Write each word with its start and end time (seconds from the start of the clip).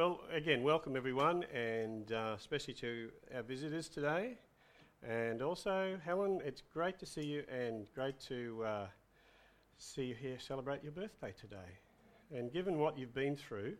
Well, 0.00 0.22
again, 0.32 0.62
welcome 0.62 0.96
everyone, 0.96 1.44
and 1.54 2.10
uh, 2.10 2.32
especially 2.34 2.72
to 2.72 3.10
our 3.36 3.42
visitors 3.42 3.86
today. 3.86 4.38
And 5.06 5.42
also, 5.42 5.98
Helen, 6.02 6.40
it's 6.42 6.62
great 6.72 6.98
to 7.00 7.04
see 7.04 7.20
you 7.20 7.44
and 7.52 7.84
great 7.94 8.18
to 8.20 8.64
uh, 8.64 8.86
see 9.76 10.04
you 10.04 10.14
here 10.14 10.38
celebrate 10.38 10.82
your 10.82 10.92
birthday 10.92 11.34
today. 11.38 11.76
And 12.34 12.50
given 12.50 12.78
what 12.78 12.96
you've 12.96 13.12
been 13.12 13.36
through, 13.36 13.74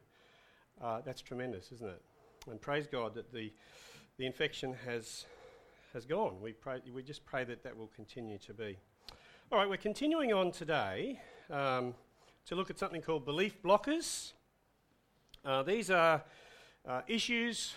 uh, 0.82 1.00
that's 1.06 1.22
tremendous, 1.22 1.72
isn't 1.72 1.88
it? 1.88 2.02
And 2.50 2.60
praise 2.60 2.86
God 2.86 3.14
that 3.14 3.32
the, 3.32 3.50
the 4.18 4.26
infection 4.26 4.76
has, 4.84 5.24
has 5.94 6.04
gone. 6.04 6.38
We, 6.42 6.52
pray, 6.52 6.82
we 6.94 7.02
just 7.02 7.24
pray 7.24 7.44
that 7.44 7.62
that 7.62 7.74
will 7.74 7.90
continue 7.96 8.36
to 8.40 8.52
be. 8.52 8.76
All 9.50 9.56
right, 9.56 9.70
we're 9.70 9.78
continuing 9.78 10.34
on 10.34 10.52
today 10.52 11.18
um, 11.48 11.94
to 12.44 12.56
look 12.56 12.68
at 12.68 12.78
something 12.78 13.00
called 13.00 13.24
belief 13.24 13.62
blockers. 13.62 14.32
Uh, 15.42 15.62
these 15.62 15.90
are 15.90 16.22
uh, 16.86 17.00
issues 17.08 17.72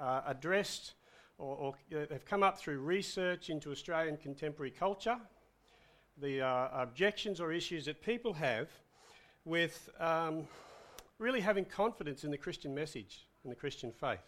uh, 0.00 0.22
addressed 0.26 0.94
or, 1.38 1.56
or 1.56 1.74
they've 1.90 2.24
come 2.24 2.42
up 2.42 2.58
through 2.58 2.80
research 2.80 3.48
into 3.48 3.70
Australian 3.70 4.16
contemporary 4.16 4.72
culture. 4.72 5.16
The 6.20 6.40
uh, 6.40 6.68
objections 6.72 7.40
or 7.40 7.52
issues 7.52 7.84
that 7.84 8.02
people 8.02 8.32
have 8.32 8.68
with 9.44 9.88
um, 10.00 10.48
really 11.18 11.40
having 11.40 11.64
confidence 11.64 12.24
in 12.24 12.32
the 12.32 12.38
Christian 12.38 12.74
message 12.74 13.26
and 13.44 13.52
the 13.52 13.56
Christian 13.56 13.92
faith. 13.92 14.18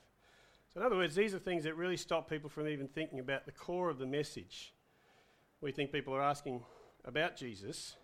So, 0.72 0.80
in 0.80 0.86
other 0.86 0.96
words, 0.96 1.16
these 1.16 1.34
are 1.34 1.38
things 1.38 1.64
that 1.64 1.74
really 1.74 1.96
stop 1.96 2.30
people 2.30 2.48
from 2.48 2.68
even 2.68 2.86
thinking 2.86 3.18
about 3.18 3.46
the 3.46 3.52
core 3.52 3.88
of 3.90 3.98
the 3.98 4.06
message. 4.06 4.72
We 5.60 5.72
think 5.72 5.90
people 5.90 6.14
are 6.14 6.22
asking 6.22 6.62
about 7.04 7.36
Jesus, 7.36 7.96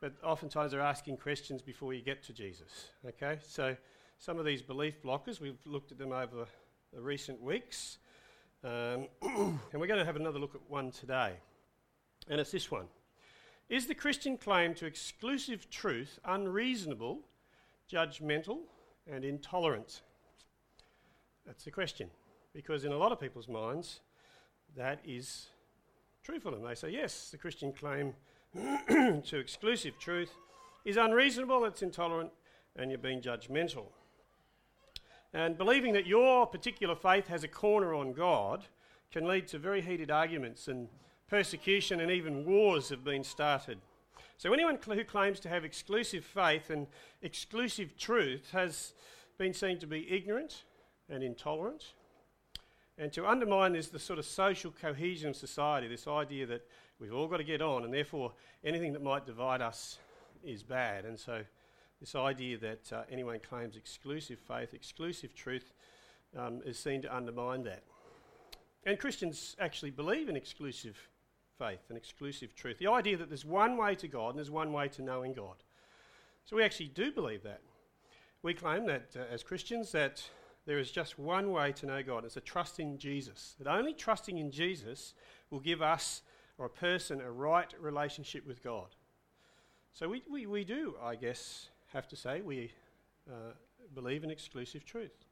but 0.00 0.14
oftentimes 0.24 0.70
they're 0.70 0.80
asking 0.80 1.18
questions 1.18 1.60
before 1.60 1.92
you 1.92 2.00
get 2.00 2.22
to 2.22 2.32
Jesus. 2.32 2.90
Okay? 3.04 3.38
So, 3.46 3.76
some 4.18 4.38
of 4.38 4.44
these 4.44 4.62
belief 4.62 5.02
blockers, 5.02 5.40
we've 5.40 5.58
looked 5.64 5.92
at 5.92 5.98
them 5.98 6.12
over 6.12 6.46
the 6.92 7.00
recent 7.00 7.40
weeks, 7.40 7.98
um, 8.64 9.06
and 9.22 9.80
we're 9.80 9.86
going 9.86 10.00
to 10.00 10.04
have 10.04 10.16
another 10.16 10.38
look 10.38 10.54
at 10.54 10.60
one 10.68 10.90
today. 10.90 11.34
And 12.28 12.40
it's 12.40 12.50
this 12.50 12.70
one 12.70 12.86
Is 13.68 13.86
the 13.86 13.94
Christian 13.94 14.36
claim 14.36 14.74
to 14.74 14.86
exclusive 14.86 15.70
truth 15.70 16.18
unreasonable, 16.24 17.20
judgmental, 17.90 18.58
and 19.10 19.24
intolerant? 19.24 20.02
That's 21.46 21.64
the 21.64 21.70
question. 21.70 22.10
Because 22.54 22.84
in 22.84 22.92
a 22.92 22.96
lot 22.96 23.12
of 23.12 23.20
people's 23.20 23.48
minds, 23.48 24.00
that 24.76 25.00
is 25.04 25.48
true 26.24 26.40
for 26.40 26.50
them. 26.50 26.62
They 26.62 26.74
say, 26.74 26.90
yes, 26.90 27.30
the 27.30 27.38
Christian 27.38 27.72
claim 27.72 28.14
to 28.88 29.36
exclusive 29.36 29.98
truth 29.98 30.32
is 30.84 30.96
unreasonable, 30.96 31.66
it's 31.66 31.82
intolerant, 31.82 32.30
and 32.76 32.90
you're 32.90 32.98
being 32.98 33.20
judgmental. 33.20 33.84
And 35.32 35.58
believing 35.58 35.92
that 35.94 36.06
your 36.06 36.46
particular 36.46 36.94
faith 36.94 37.26
has 37.28 37.44
a 37.44 37.48
corner 37.48 37.94
on 37.94 38.12
God 38.12 38.64
can 39.12 39.26
lead 39.26 39.48
to 39.48 39.58
very 39.58 39.80
heated 39.80 40.10
arguments, 40.10 40.68
and 40.68 40.88
persecution 41.28 42.00
and 42.00 42.10
even 42.10 42.44
wars 42.44 42.88
have 42.88 43.04
been 43.04 43.24
started. 43.24 43.78
So, 44.38 44.52
anyone 44.52 44.78
who 44.84 45.04
claims 45.04 45.40
to 45.40 45.48
have 45.48 45.64
exclusive 45.64 46.24
faith 46.24 46.70
and 46.70 46.86
exclusive 47.22 47.96
truth 47.96 48.50
has 48.52 48.92
been 49.38 49.54
seen 49.54 49.78
to 49.78 49.86
be 49.86 50.10
ignorant 50.10 50.64
and 51.08 51.22
intolerant. 51.22 51.94
And 52.98 53.12
to 53.12 53.26
undermine 53.26 53.76
is 53.76 53.88
the 53.88 53.98
sort 53.98 54.18
of 54.18 54.24
social 54.24 54.70
cohesion 54.70 55.30
of 55.30 55.36
society, 55.36 55.86
this 55.86 56.08
idea 56.08 56.46
that 56.46 56.66
we've 56.98 57.12
all 57.12 57.28
got 57.28 57.38
to 57.38 57.44
get 57.44 57.60
on, 57.60 57.84
and 57.84 57.92
therefore 57.92 58.32
anything 58.64 58.92
that 58.94 59.02
might 59.02 59.26
divide 59.26 59.60
us 59.60 59.98
is 60.42 60.62
bad. 60.62 61.04
And 61.04 61.18
so 61.18 61.42
this 62.00 62.14
idea 62.14 62.58
that 62.58 62.92
uh, 62.92 63.02
anyone 63.10 63.38
claims 63.40 63.76
exclusive 63.76 64.38
faith, 64.38 64.74
exclusive 64.74 65.34
truth, 65.34 65.72
um, 66.36 66.60
is 66.64 66.78
seen 66.78 67.02
to 67.02 67.14
undermine 67.14 67.62
that. 67.64 67.82
And 68.84 68.98
Christians 68.98 69.56
actually 69.58 69.90
believe 69.90 70.28
in 70.28 70.36
exclusive 70.36 70.96
faith 71.58 71.80
and 71.88 71.96
exclusive 71.96 72.54
truth. 72.54 72.78
The 72.78 72.90
idea 72.90 73.16
that 73.16 73.28
there's 73.28 73.44
one 73.44 73.76
way 73.76 73.94
to 73.96 74.08
God 74.08 74.30
and 74.30 74.38
there's 74.38 74.50
one 74.50 74.72
way 74.72 74.88
to 74.88 75.02
knowing 75.02 75.32
God. 75.32 75.56
So 76.44 76.56
we 76.56 76.62
actually 76.62 76.88
do 76.88 77.10
believe 77.10 77.42
that. 77.42 77.60
We 78.42 78.54
claim 78.54 78.86
that 78.86 79.08
uh, 79.16 79.22
as 79.32 79.42
Christians 79.42 79.90
that 79.92 80.22
there 80.66 80.78
is 80.78 80.90
just 80.90 81.18
one 81.18 81.52
way 81.52 81.72
to 81.72 81.86
know 81.86 82.02
God. 82.02 82.24
It's 82.24 82.36
a 82.36 82.40
trust 82.40 82.80
in 82.80 82.98
Jesus. 82.98 83.54
That 83.58 83.68
only 83.68 83.94
trusting 83.94 84.36
in 84.36 84.50
Jesus 84.50 85.14
will 85.50 85.60
give 85.60 85.80
us 85.80 86.22
or 86.58 86.66
a 86.66 86.70
person 86.70 87.20
a 87.20 87.30
right 87.30 87.72
relationship 87.80 88.46
with 88.46 88.62
God. 88.62 88.88
So 89.92 90.08
we, 90.08 90.22
we, 90.30 90.46
we 90.46 90.64
do, 90.64 90.96
I 91.02 91.14
guess, 91.14 91.70
have 91.96 92.06
to 92.08 92.16
say 92.16 92.42
we 92.42 92.70
uh, 93.28 93.52
believe 93.94 94.22
in 94.22 94.30
exclusive 94.30 94.84
truth. 94.84 95.24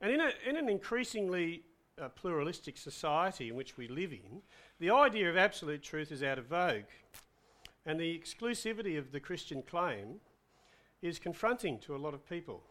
And 0.00 0.12
in, 0.12 0.20
a, 0.20 0.32
in 0.44 0.56
an 0.56 0.68
increasingly 0.68 1.62
uh, 2.00 2.08
pluralistic 2.08 2.76
society 2.76 3.48
in 3.48 3.54
which 3.54 3.76
we 3.76 3.86
live 3.86 4.12
in, 4.12 4.42
the 4.80 4.90
idea 4.90 5.30
of 5.30 5.36
absolute 5.36 5.82
truth 5.82 6.10
is 6.10 6.22
out 6.22 6.38
of 6.38 6.46
vogue. 6.46 6.90
And 7.86 7.98
the 7.98 8.18
exclusivity 8.18 8.98
of 8.98 9.12
the 9.12 9.20
Christian 9.20 9.62
claim 9.62 10.16
is 11.00 11.18
confronting 11.18 11.78
to 11.80 11.94
a 11.94 11.98
lot 11.98 12.12
of 12.12 12.28
people. 12.28 12.62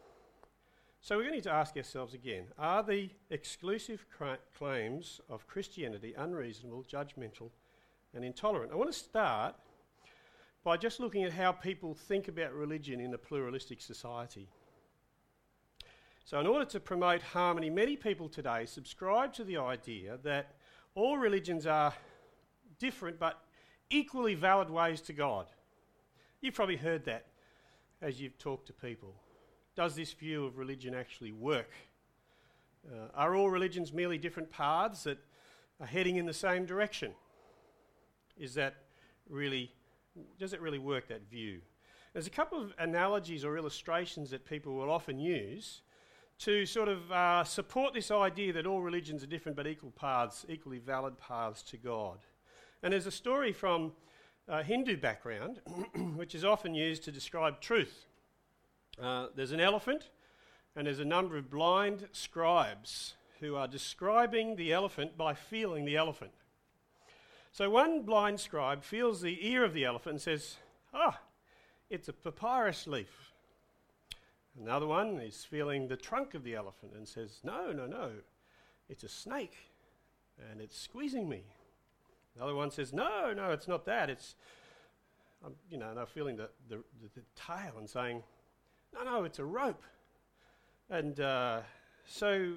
So 1.00 1.16
we're 1.16 1.22
going 1.22 1.32
to 1.32 1.36
need 1.36 1.44
to 1.44 1.52
ask 1.52 1.76
ourselves 1.78 2.12
again 2.12 2.44
are 2.58 2.82
the 2.82 3.08
exclusive 3.30 4.04
claims 4.58 5.20
of 5.30 5.46
Christianity 5.46 6.12
unreasonable, 6.16 6.84
judgmental, 6.84 7.50
and 8.14 8.22
intolerant? 8.22 8.70
I 8.70 8.76
want 8.76 8.92
to 8.92 8.98
start 8.98 9.54
by 10.62 10.76
just 10.76 11.00
looking 11.00 11.24
at 11.24 11.32
how 11.32 11.52
people 11.52 11.94
think 11.94 12.28
about 12.28 12.52
religion 12.52 13.00
in 13.00 13.14
a 13.14 13.18
pluralistic 13.18 13.80
society. 13.80 14.48
So, 16.24 16.38
in 16.38 16.46
order 16.46 16.64
to 16.66 16.80
promote 16.80 17.22
harmony, 17.22 17.70
many 17.70 17.96
people 17.96 18.28
today 18.28 18.66
subscribe 18.66 19.32
to 19.34 19.44
the 19.44 19.56
idea 19.56 20.18
that 20.22 20.54
all 20.94 21.16
religions 21.16 21.66
are 21.66 21.94
different 22.78 23.18
but 23.18 23.42
equally 23.88 24.34
valid 24.34 24.70
ways 24.70 25.00
to 25.02 25.12
God. 25.12 25.46
You've 26.40 26.54
probably 26.54 26.76
heard 26.76 27.04
that 27.06 27.26
as 28.02 28.20
you've 28.20 28.38
talked 28.38 28.66
to 28.66 28.72
people. 28.72 29.14
Does 29.76 29.94
this 29.94 30.12
view 30.12 30.44
of 30.44 30.58
religion 30.58 30.94
actually 30.94 31.32
work? 31.32 31.70
Uh, 32.86 33.08
are 33.14 33.34
all 33.34 33.50
religions 33.50 33.92
merely 33.92 34.18
different 34.18 34.50
paths 34.50 35.04
that 35.04 35.18
are 35.80 35.86
heading 35.86 36.16
in 36.16 36.26
the 36.26 36.34
same 36.34 36.64
direction? 36.64 37.12
Is 38.38 38.54
that 38.54 38.74
really 39.28 39.70
does 40.38 40.52
it 40.52 40.60
really 40.60 40.78
work, 40.78 41.08
that 41.08 41.28
view? 41.30 41.60
There's 42.12 42.26
a 42.26 42.30
couple 42.30 42.60
of 42.60 42.74
analogies 42.78 43.44
or 43.44 43.56
illustrations 43.56 44.30
that 44.30 44.44
people 44.44 44.74
will 44.74 44.90
often 44.90 45.18
use 45.18 45.82
to 46.40 46.64
sort 46.66 46.88
of 46.88 47.12
uh, 47.12 47.44
support 47.44 47.92
this 47.92 48.10
idea 48.10 48.52
that 48.54 48.66
all 48.66 48.80
religions 48.80 49.22
are 49.22 49.26
different 49.26 49.56
but 49.56 49.66
equal 49.66 49.90
paths, 49.90 50.46
equally 50.48 50.78
valid 50.78 51.18
paths 51.18 51.62
to 51.62 51.76
God. 51.76 52.18
And 52.82 52.92
there's 52.92 53.06
a 53.06 53.12
story 53.12 53.52
from 53.52 53.92
a 54.48 54.62
Hindu 54.62 54.96
background, 54.96 55.60
which 56.16 56.34
is 56.34 56.44
often 56.44 56.74
used 56.74 57.04
to 57.04 57.12
describe 57.12 57.60
truth. 57.60 58.06
Uh, 59.00 59.26
there's 59.36 59.52
an 59.52 59.60
elephant, 59.60 60.08
and 60.74 60.86
there's 60.86 60.98
a 60.98 61.04
number 61.04 61.36
of 61.36 61.50
blind 61.50 62.08
scribes 62.12 63.14
who 63.40 63.54
are 63.54 63.68
describing 63.68 64.56
the 64.56 64.72
elephant 64.72 65.16
by 65.16 65.34
feeling 65.34 65.84
the 65.84 65.96
elephant. 65.96 66.32
So 67.52 67.68
one 67.68 68.02
blind 68.02 68.38
scribe 68.38 68.84
feels 68.84 69.20
the 69.20 69.46
ear 69.46 69.64
of 69.64 69.74
the 69.74 69.84
elephant 69.84 70.14
and 70.14 70.22
says, 70.22 70.56
Ah, 70.94 71.18
oh, 71.18 71.26
it's 71.88 72.08
a 72.08 72.12
papyrus 72.12 72.86
leaf. 72.86 73.32
Another 74.60 74.86
one 74.86 75.18
is 75.20 75.44
feeling 75.44 75.88
the 75.88 75.96
trunk 75.96 76.34
of 76.34 76.44
the 76.44 76.54
elephant 76.54 76.92
and 76.94 77.06
says, 77.06 77.40
No, 77.42 77.72
no, 77.72 77.86
no, 77.86 78.10
it's 78.88 79.04
a 79.04 79.08
snake 79.08 79.56
and 80.50 80.60
it's 80.60 80.78
squeezing 80.78 81.28
me. 81.28 81.42
Another 82.36 82.54
one 82.54 82.70
says, 82.70 82.92
No, 82.92 83.32
no, 83.32 83.50
it's 83.50 83.68
not 83.68 83.84
that. 83.86 84.10
It's, 84.10 84.36
you 85.68 85.78
know, 85.78 85.94
they're 85.94 86.06
feeling 86.06 86.36
the, 86.36 86.50
the, 86.68 86.76
the, 86.76 87.08
the, 87.16 87.22
tail 87.34 87.72
and 87.78 87.88
saying, 87.88 88.22
No, 88.94 89.02
no, 89.04 89.24
it's 89.24 89.38
a 89.38 89.44
rope. 89.44 89.82
And 90.88 91.18
uh, 91.20 91.60
so 92.06 92.52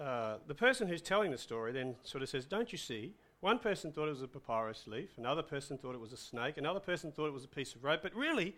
uh, 0.00 0.36
the 0.46 0.54
person 0.54 0.88
who's 0.88 1.02
telling 1.02 1.30
the 1.30 1.38
story 1.38 1.72
then 1.72 1.96
sort 2.04 2.22
of 2.22 2.28
says, 2.28 2.46
Don't 2.46 2.70
you 2.70 2.78
see? 2.78 3.14
One 3.44 3.58
person 3.58 3.92
thought 3.92 4.06
it 4.06 4.12
was 4.12 4.22
a 4.22 4.26
papyrus 4.26 4.84
leaf, 4.86 5.10
another 5.18 5.42
person 5.42 5.76
thought 5.76 5.94
it 5.94 6.00
was 6.00 6.14
a 6.14 6.16
snake, 6.16 6.56
another 6.56 6.80
person 6.80 7.12
thought 7.12 7.26
it 7.26 7.32
was 7.34 7.44
a 7.44 7.48
piece 7.48 7.74
of 7.74 7.84
rope, 7.84 8.00
but 8.02 8.14
really, 8.14 8.56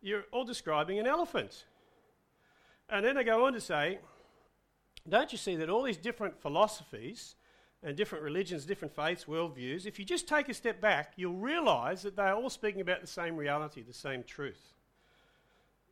you're 0.00 0.22
all 0.30 0.44
describing 0.44 1.00
an 1.00 1.08
elephant. 1.08 1.64
And 2.88 3.04
then 3.04 3.16
they 3.16 3.24
go 3.24 3.44
on 3.46 3.52
to 3.52 3.60
say, 3.60 3.98
don't 5.08 5.32
you 5.32 5.38
see 5.38 5.56
that 5.56 5.68
all 5.68 5.82
these 5.82 5.96
different 5.96 6.40
philosophies 6.40 7.34
and 7.82 7.96
different 7.96 8.22
religions, 8.22 8.64
different 8.64 8.94
faiths, 8.94 9.24
worldviews, 9.24 9.86
if 9.86 9.98
you 9.98 10.04
just 10.04 10.28
take 10.28 10.48
a 10.48 10.54
step 10.54 10.80
back, 10.80 11.14
you'll 11.16 11.34
realize 11.34 12.02
that 12.02 12.14
they're 12.14 12.36
all 12.36 12.48
speaking 12.48 12.80
about 12.80 13.00
the 13.00 13.08
same 13.08 13.36
reality, 13.36 13.82
the 13.82 13.92
same 13.92 14.22
truth. 14.22 14.72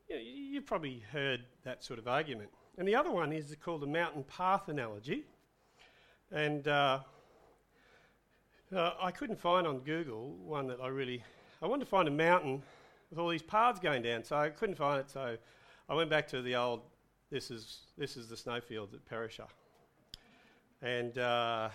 You 0.07 0.15
know, 0.15 0.21
you've 0.23 0.65
probably 0.65 1.03
heard 1.11 1.41
that 1.65 1.83
sort 1.83 1.99
of 1.99 2.07
argument. 2.07 2.49
And 2.77 2.87
the 2.87 2.95
other 2.95 3.11
one 3.11 3.33
is 3.33 3.53
called 3.61 3.81
the 3.81 3.87
mountain 3.87 4.23
path 4.23 4.69
analogy. 4.69 5.25
And 6.31 6.65
uh, 6.69 6.99
uh, 8.75 8.93
I 9.01 9.11
couldn't 9.11 9.39
find 9.39 9.67
on 9.67 9.79
Google 9.79 10.35
one 10.43 10.67
that 10.67 10.79
I 10.81 10.87
really. 10.87 11.23
I 11.61 11.67
wanted 11.67 11.85
to 11.85 11.89
find 11.89 12.07
a 12.07 12.11
mountain 12.11 12.63
with 13.09 13.19
all 13.19 13.29
these 13.29 13.43
paths 13.43 13.79
going 13.79 14.01
down, 14.01 14.23
so 14.23 14.35
I 14.35 14.49
couldn't 14.49 14.75
find 14.75 14.99
it. 14.99 15.09
So 15.09 15.37
I 15.87 15.93
went 15.93 16.09
back 16.09 16.27
to 16.29 16.41
the 16.41 16.55
old 16.55 16.81
this 17.31 17.49
is, 17.49 17.79
this 17.97 18.17
is 18.17 18.27
the 18.27 18.35
snowfields 18.35 18.93
at 18.93 19.05
Perisher. 19.05 19.47
And 20.81 21.17
uh, 21.17 21.69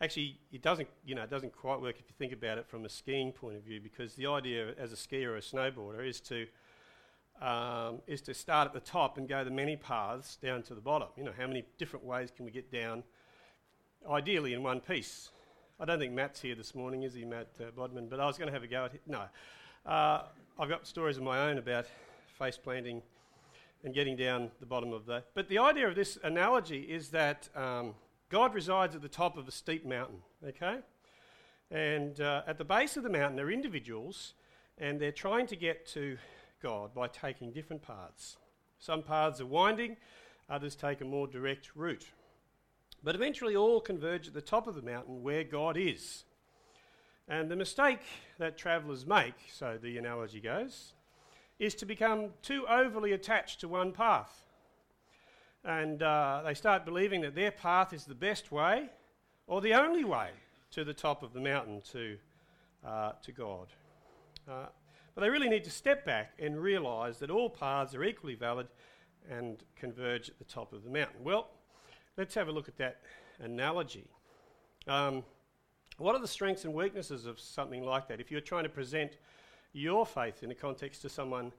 actually, 0.00 0.38
it 0.52 0.62
doesn't, 0.62 0.88
you 1.04 1.14
know, 1.14 1.22
it 1.22 1.30
doesn't 1.30 1.54
quite 1.56 1.80
work 1.80 1.96
if 1.98 2.04
you 2.08 2.14
think 2.16 2.32
about 2.32 2.56
it 2.56 2.68
from 2.68 2.84
a 2.84 2.88
skiing 2.88 3.32
point 3.32 3.56
of 3.56 3.64
view, 3.64 3.80
because 3.80 4.14
the 4.14 4.26
idea 4.26 4.74
as 4.78 4.92
a 4.92 4.96
skier 4.96 5.28
or 5.28 5.36
a 5.36 5.40
snowboarder 5.40 6.06
is 6.06 6.20
to 6.20 6.46
um, 7.42 8.02
is 8.06 8.20
to 8.20 8.34
start 8.34 8.66
at 8.66 8.74
the 8.74 8.80
top 8.80 9.16
and 9.16 9.26
go 9.26 9.42
the 9.42 9.50
many 9.50 9.74
paths 9.74 10.36
down 10.36 10.62
to 10.64 10.74
the 10.74 10.80
bottom. 10.80 11.08
You 11.16 11.24
know, 11.24 11.32
how 11.36 11.46
many 11.46 11.64
different 11.78 12.04
ways 12.04 12.30
can 12.30 12.44
we 12.44 12.50
get 12.50 12.70
down, 12.70 13.02
ideally 14.08 14.52
in 14.52 14.62
one 14.62 14.80
piece? 14.80 15.30
I 15.82 15.86
don't 15.86 15.98
think 15.98 16.12
Matt's 16.12 16.42
here 16.42 16.54
this 16.54 16.74
morning, 16.74 17.04
is 17.04 17.14
he, 17.14 17.24
Matt 17.24 17.48
uh, 17.58 17.70
Bodman? 17.74 18.08
But 18.08 18.20
I 18.20 18.26
was 18.26 18.36
going 18.36 18.48
to 18.48 18.52
have 18.52 18.62
a 18.62 18.66
go 18.66 18.84
at 18.84 18.92
it. 18.92 19.00
No. 19.06 19.22
Uh, 19.86 20.24
I've 20.58 20.68
got 20.68 20.86
stories 20.86 21.16
of 21.16 21.22
my 21.22 21.48
own 21.48 21.56
about 21.56 21.86
face 22.38 22.58
planting 22.58 23.00
and 23.82 23.94
getting 23.94 24.14
down 24.14 24.50
the 24.60 24.66
bottom 24.66 24.92
of 24.92 25.06
that. 25.06 25.28
But 25.32 25.48
the 25.48 25.56
idea 25.56 25.88
of 25.88 25.94
this 25.94 26.18
analogy 26.22 26.80
is 26.80 27.08
that 27.12 27.48
um, 27.56 27.94
God 28.28 28.52
resides 28.52 28.94
at 28.94 29.00
the 29.00 29.08
top 29.08 29.38
of 29.38 29.48
a 29.48 29.50
steep 29.50 29.86
mountain, 29.86 30.18
okay? 30.46 30.80
And 31.70 32.20
uh, 32.20 32.42
at 32.46 32.58
the 32.58 32.64
base 32.66 32.98
of 32.98 33.02
the 33.02 33.08
mountain, 33.08 33.40
are 33.40 33.50
individuals, 33.50 34.34
and 34.76 35.00
they're 35.00 35.10
trying 35.10 35.46
to 35.46 35.56
get 35.56 35.86
to 35.94 36.18
God 36.62 36.92
by 36.92 37.08
taking 37.08 37.52
different 37.52 37.80
paths. 37.80 38.36
Some 38.78 39.02
paths 39.02 39.40
are 39.40 39.46
winding, 39.46 39.96
others 40.50 40.76
take 40.76 41.00
a 41.00 41.06
more 41.06 41.26
direct 41.26 41.70
route. 41.74 42.04
But 43.02 43.14
eventually, 43.14 43.56
all 43.56 43.80
converge 43.80 44.28
at 44.28 44.34
the 44.34 44.42
top 44.42 44.66
of 44.66 44.74
the 44.74 44.82
mountain 44.82 45.22
where 45.22 45.44
God 45.44 45.76
is. 45.76 46.24
And 47.28 47.50
the 47.50 47.56
mistake 47.56 48.00
that 48.38 48.58
travellers 48.58 49.06
make, 49.06 49.34
so 49.52 49.78
the 49.80 49.96
analogy 49.96 50.40
goes, 50.40 50.94
is 51.58 51.74
to 51.76 51.86
become 51.86 52.30
too 52.42 52.66
overly 52.68 53.12
attached 53.12 53.60
to 53.60 53.68
one 53.68 53.92
path. 53.92 54.44
And 55.64 56.02
uh, 56.02 56.42
they 56.44 56.54
start 56.54 56.84
believing 56.84 57.20
that 57.20 57.34
their 57.34 57.50
path 57.50 57.92
is 57.92 58.04
the 58.04 58.14
best 58.14 58.50
way 58.50 58.88
or 59.46 59.60
the 59.60 59.74
only 59.74 60.04
way 60.04 60.30
to 60.72 60.84
the 60.84 60.94
top 60.94 61.22
of 61.22 61.32
the 61.32 61.40
mountain 61.40 61.82
to, 61.92 62.16
uh, 62.86 63.12
to 63.22 63.32
God. 63.32 63.68
Uh, 64.50 64.66
but 65.14 65.20
they 65.20 65.28
really 65.28 65.48
need 65.48 65.64
to 65.64 65.70
step 65.70 66.04
back 66.04 66.32
and 66.38 66.60
realise 66.60 67.18
that 67.18 67.30
all 67.30 67.50
paths 67.50 67.94
are 67.94 68.04
equally 68.04 68.34
valid 68.34 68.68
and 69.30 69.62
converge 69.76 70.30
at 70.30 70.38
the 70.38 70.44
top 70.44 70.72
of 70.72 70.82
the 70.82 70.90
mountain. 70.90 71.22
Well, 71.22 71.48
let's 72.20 72.34
have 72.34 72.48
a 72.48 72.52
look 72.52 72.68
at 72.68 72.76
that 72.76 72.98
analogy. 73.42 74.06
Um, 74.86 75.24
what 75.96 76.14
are 76.14 76.20
the 76.20 76.28
strengths 76.28 76.66
and 76.66 76.74
weaknesses 76.74 77.24
of 77.24 77.40
something 77.40 77.82
like 77.82 78.08
that? 78.08 78.20
If 78.20 78.30
you're 78.30 78.42
trying 78.42 78.64
to 78.64 78.68
present 78.68 79.16
your 79.72 80.04
faith 80.04 80.42
in 80.42 80.50
the 80.50 80.54
context 80.54 81.00
to 81.00 81.08
someone 81.08 81.50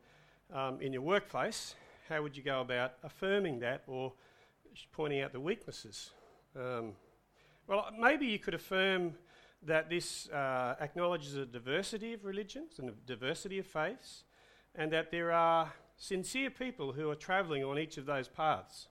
um, 0.54 0.80
in 0.80 0.94
your 0.94 1.02
workplace, 1.02 1.74
how 2.08 2.22
would 2.22 2.38
you 2.38 2.44
go 2.44 2.62
about 2.62 2.94
affirming 3.02 3.60
that 3.62 3.82
or 3.88 4.14
pointing 4.92 5.22
out 5.22 5.32
the 5.32 5.40
weaknesses? 5.40 6.12
Um, 6.56 6.92
well, 7.66 7.88
maybe 8.00 8.28
you 8.28 8.38
could 8.38 8.54
affirm 8.54 9.16
that 9.64 9.90
this 9.90 10.30
uh, 10.30 10.76
acknowledges 10.80 11.34
a 11.38 11.46
diversity 11.48 12.14
of 12.14 12.24
religions 12.24 12.78
and 12.78 12.88
a 12.88 12.94
diversity 13.08 13.58
of 13.58 13.66
faiths, 13.66 14.26
and 14.76 14.94
that 14.94 15.10
there 15.10 15.32
are 15.32 15.74
sincere 15.98 16.52
people 16.52 16.92
who 16.92 17.10
are 17.10 17.16
travelling 17.16 17.64
on 17.64 17.80
each 17.80 17.98
of 17.98 18.06
those 18.06 18.28
paths. 18.28 18.90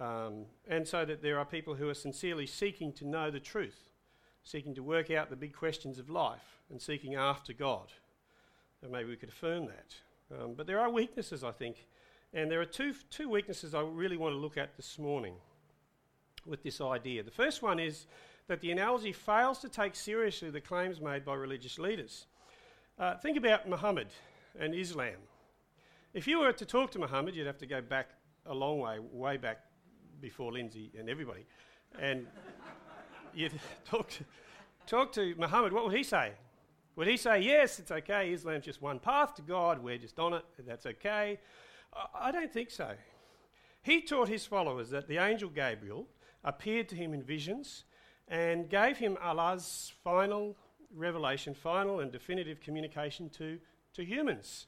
Um, 0.00 0.46
and 0.66 0.86
so 0.88 1.04
that 1.04 1.22
there 1.22 1.38
are 1.38 1.44
people 1.44 1.74
who 1.74 1.88
are 1.88 1.94
sincerely 1.94 2.46
seeking 2.46 2.92
to 2.94 3.06
know 3.06 3.30
the 3.30 3.40
truth, 3.40 3.90
seeking 4.42 4.74
to 4.74 4.82
work 4.82 5.10
out 5.10 5.28
the 5.28 5.36
big 5.36 5.54
questions 5.54 5.98
of 5.98 6.08
life, 6.08 6.60
and 6.70 6.80
seeking 6.80 7.14
after 7.14 7.52
God. 7.52 7.92
Maybe 8.90 9.10
we 9.10 9.16
could 9.16 9.28
affirm 9.28 9.66
that. 9.66 9.94
Um, 10.34 10.54
but 10.54 10.66
there 10.66 10.80
are 10.80 10.90
weaknesses, 10.90 11.44
I 11.44 11.52
think, 11.52 11.86
and 12.32 12.50
there 12.50 12.60
are 12.60 12.66
two, 12.66 12.94
two 13.10 13.28
weaknesses 13.28 13.74
I 13.74 13.82
really 13.82 14.16
want 14.16 14.34
to 14.34 14.38
look 14.38 14.56
at 14.56 14.76
this 14.76 14.98
morning 14.98 15.34
with 16.46 16.62
this 16.62 16.80
idea. 16.80 17.22
The 17.22 17.30
first 17.30 17.62
one 17.62 17.78
is 17.78 18.06
that 18.48 18.60
the 18.60 18.72
analogy 18.72 19.12
fails 19.12 19.58
to 19.60 19.68
take 19.68 19.94
seriously 19.94 20.50
the 20.50 20.60
claims 20.60 21.00
made 21.00 21.24
by 21.24 21.34
religious 21.34 21.78
leaders. 21.78 22.26
Uh, 22.98 23.16
think 23.16 23.36
about 23.36 23.68
Muhammad 23.68 24.08
and 24.58 24.74
Islam. 24.74 25.16
If 26.14 26.26
you 26.26 26.40
were 26.40 26.52
to 26.52 26.66
talk 26.66 26.90
to 26.92 26.98
Muhammad, 26.98 27.36
you'd 27.36 27.46
have 27.46 27.58
to 27.58 27.66
go 27.66 27.80
back 27.80 28.08
a 28.46 28.54
long 28.54 28.80
way, 28.80 28.98
way 28.98 29.36
back 29.36 29.60
before 30.22 30.52
Lindsay 30.52 30.90
and 30.98 31.10
everybody, 31.10 31.44
and 31.98 32.26
you'd 33.34 33.52
talk 33.84 34.08
to, 34.08 34.24
talk 34.86 35.12
to 35.12 35.34
Muhammad. 35.36 35.72
What 35.74 35.84
would 35.84 35.94
he 35.94 36.04
say? 36.04 36.32
Would 36.96 37.08
he 37.08 37.16
say, 37.16 37.40
yes, 37.40 37.78
it's 37.78 37.90
okay, 37.90 38.32
Islam's 38.32 38.64
just 38.64 38.80
one 38.80 38.98
path 38.98 39.34
to 39.34 39.42
God, 39.42 39.82
we're 39.82 39.98
just 39.98 40.18
on 40.18 40.34
it, 40.34 40.44
that's 40.66 40.86
okay? 40.86 41.38
I 42.14 42.30
don't 42.30 42.52
think 42.52 42.70
so. 42.70 42.92
He 43.82 44.00
taught 44.00 44.28
his 44.28 44.46
followers 44.46 44.90
that 44.90 45.08
the 45.08 45.16
angel 45.16 45.50
Gabriel 45.50 46.06
appeared 46.44 46.88
to 46.90 46.96
him 46.96 47.14
in 47.14 47.22
visions 47.22 47.84
and 48.28 48.68
gave 48.68 48.98
him 48.98 49.16
Allah's 49.22 49.92
final 50.04 50.56
revelation, 50.94 51.54
final 51.54 52.00
and 52.00 52.12
definitive 52.12 52.60
communication 52.60 53.28
to, 53.30 53.58
to 53.94 54.04
humans. 54.04 54.66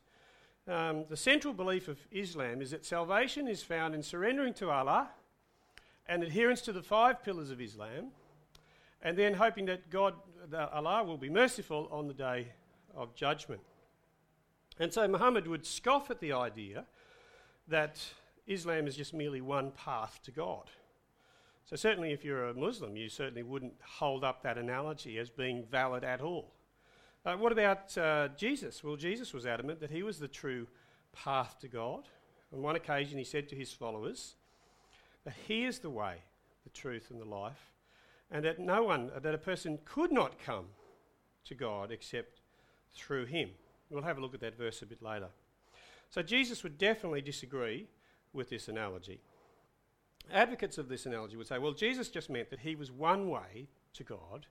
Um, 0.67 1.05
the 1.11 1.17
central 1.17 1.53
belief 1.53 1.89
of 1.89 1.99
Islam 2.11 2.62
is 2.62 2.71
that 2.71 2.87
salvation 2.87 3.47
is 3.47 3.62
found 3.62 3.95
in 3.95 4.03
surrendering 4.03 4.55
to 4.55 4.71
Allah 4.71 5.11
and 6.06 6.23
adherence 6.23 6.61
to 6.62 6.73
the 6.73 6.83
five 6.83 7.23
pillars 7.23 7.51
of 7.51 7.61
Islam, 7.61 8.12
and 9.03 9.17
then 9.17 9.35
hoping 9.35 9.67
that 9.67 9.91
God, 9.91 10.15
that 10.51 10.73
Allah, 10.73 11.05
will 11.05 11.19
be 11.19 11.31
merciful 11.31 11.89
on 11.91 12.09
the 12.09 12.15
day 12.15 12.49
of 12.95 13.15
judgment. 13.15 13.61
And 14.79 14.93
so 14.93 15.06
Muhammad 15.06 15.47
would 15.47 15.65
scoff 15.65 16.11
at 16.11 16.21
the 16.21 16.33
idea 16.33 16.87
that 17.69 18.01
Islam 18.47 18.87
is 18.87 18.97
just 18.97 19.15
merely 19.15 19.41
one 19.41 19.71
path 19.73 20.21
to 20.25 20.31
God. 20.31 20.71
So, 21.67 21.77
certainly, 21.77 22.12
if 22.12 22.25
you're 22.25 22.49
a 22.49 22.55
Muslim, 22.55 22.95
you 22.95 23.09
certainly 23.09 23.43
wouldn't 23.43 23.75
hold 23.83 24.23
up 24.23 24.43
that 24.43 24.59
analogy 24.59 25.19
as 25.19 25.31
being 25.31 25.65
valid 25.65 26.05
at 26.05 26.21
all. 26.21 26.53
Uh, 27.25 27.37
what 27.37 27.53
about 27.53 27.97
uh, 27.97 28.29
Jesus? 28.37 28.85
Well, 28.85 28.97
Jesus 28.97 29.33
was 29.33 29.47
adamant 29.47 29.81
that 29.81 29.91
he 29.91 30.03
was 30.03 30.19
the 30.19 30.29
true 30.29 30.67
path 31.15 31.59
to 31.61 31.69
God. 31.69 32.06
On 32.53 32.61
one 32.61 32.77
occasion, 32.77 33.17
he 33.17 33.25
said 33.25 33.49
to 33.49 33.56
his 33.56 33.73
followers 33.73 34.37
that 35.25 35.35
he 35.47 35.65
is 35.65 35.79
the 35.79 35.91
way, 35.91 36.17
the 36.65 36.71
truth, 36.71 37.11
and 37.11 37.21
the 37.21 37.25
life, 37.25 37.73
and 38.31 38.44
that 38.44 38.59
no 38.59 38.82
one, 38.82 39.11
that 39.21 39.35
a 39.35 39.38
person 39.38 39.79
could 39.85 40.12
not 40.12 40.38
come 40.38 40.67
to 41.44 41.55
God 41.55 41.91
except 41.91 42.41
through 42.94 43.26
him. 43.26 43.50
We'll 43.91 44.03
have 44.03 44.19
a 44.19 44.21
look 44.21 44.35
at 44.35 44.41
that 44.41 44.56
verse 44.56 44.82
a 44.82 44.87
bit 44.87 45.03
later. 45.03 45.29
So, 46.11 46.23
Jesus 46.23 46.62
would 46.62 46.79
definitely 46.79 47.21
disagree 47.21 47.87
with 48.32 48.50
this 48.50 48.69
analogy. 48.69 49.21
Advocates 50.32 50.79
of 50.79 50.89
this 50.89 51.06
analogy 51.06 51.37
would 51.37 51.46
say, 51.46 51.58
well, 51.58 51.72
Jesus 51.72 52.08
just 52.08 52.31
meant 52.31 52.51
that 52.51 52.60
he 52.60 52.75
was 52.77 52.91
one 52.91 53.29
way 53.29 53.69
to 53.94 54.05
God 54.05 54.46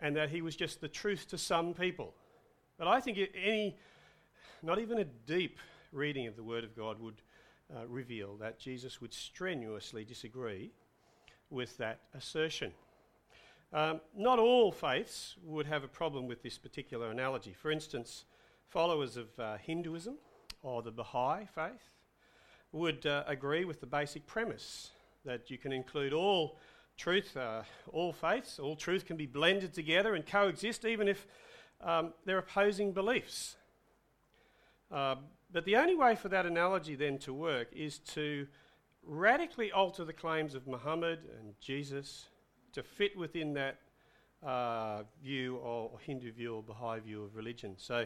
and 0.00 0.16
that 0.16 0.30
he 0.30 0.42
was 0.42 0.56
just 0.56 0.80
the 0.80 0.88
truth 0.88 1.28
to 1.28 1.38
some 1.38 1.74
people. 1.74 2.14
But 2.78 2.88
I 2.88 3.00
think 3.00 3.18
any, 3.34 3.76
not 4.62 4.78
even 4.78 4.98
a 4.98 5.04
deep 5.04 5.58
reading 5.92 6.26
of 6.26 6.36
the 6.36 6.42
Word 6.42 6.64
of 6.64 6.76
God 6.76 7.00
would 7.00 7.22
uh, 7.74 7.86
reveal 7.86 8.36
that 8.36 8.58
Jesus 8.58 9.00
would 9.00 9.14
strenuously 9.14 10.04
disagree 10.04 10.72
with 11.50 11.76
that 11.78 12.00
assertion. 12.14 12.72
Um, 13.72 14.00
not 14.16 14.38
all 14.38 14.70
faiths 14.70 15.36
would 15.42 15.66
have 15.66 15.84
a 15.84 15.88
problem 15.88 16.26
with 16.26 16.42
this 16.42 16.58
particular 16.58 17.10
analogy. 17.10 17.52
For 17.52 17.70
instance, 17.70 18.24
followers 18.68 19.16
of 19.16 19.28
uh, 19.38 19.56
Hinduism 19.56 20.16
or 20.62 20.82
the 20.82 20.92
Baha'i 20.92 21.46
faith 21.46 21.94
would 22.72 23.06
uh, 23.06 23.24
agree 23.26 23.64
with 23.64 23.80
the 23.80 23.86
basic 23.86 24.26
premise 24.26 24.90
that 25.24 25.50
you 25.50 25.58
can 25.58 25.72
include 25.72 26.12
all 26.12 26.58
truth, 26.96 27.36
uh, 27.36 27.62
all 27.92 28.12
faiths, 28.12 28.58
all 28.58 28.76
truth 28.76 29.06
can 29.06 29.16
be 29.16 29.26
blended 29.26 29.72
together 29.72 30.14
and 30.14 30.26
coexist, 30.26 30.84
even 30.84 31.08
if 31.08 31.26
um, 31.80 32.12
they're 32.24 32.38
opposing 32.38 32.92
beliefs. 32.92 33.56
Uh, 34.90 35.16
but 35.54 35.64
the 35.64 35.76
only 35.76 35.94
way 35.94 36.16
for 36.16 36.28
that 36.28 36.46
analogy 36.46 36.96
then 36.96 37.16
to 37.16 37.32
work 37.32 37.68
is 37.72 38.00
to 38.00 38.48
radically 39.04 39.70
alter 39.70 40.04
the 40.04 40.12
claims 40.12 40.56
of 40.56 40.66
Muhammad 40.66 41.20
and 41.38 41.54
Jesus 41.60 42.26
to 42.72 42.82
fit 42.82 43.16
within 43.16 43.54
that 43.54 43.78
uh, 44.42 45.04
view 45.22 45.56
or, 45.58 45.92
Hindu 46.00 46.32
view 46.32 46.56
or 46.56 46.62
Baha'i 46.62 46.98
view 46.98 47.22
of 47.22 47.36
religion. 47.36 47.74
So 47.76 48.04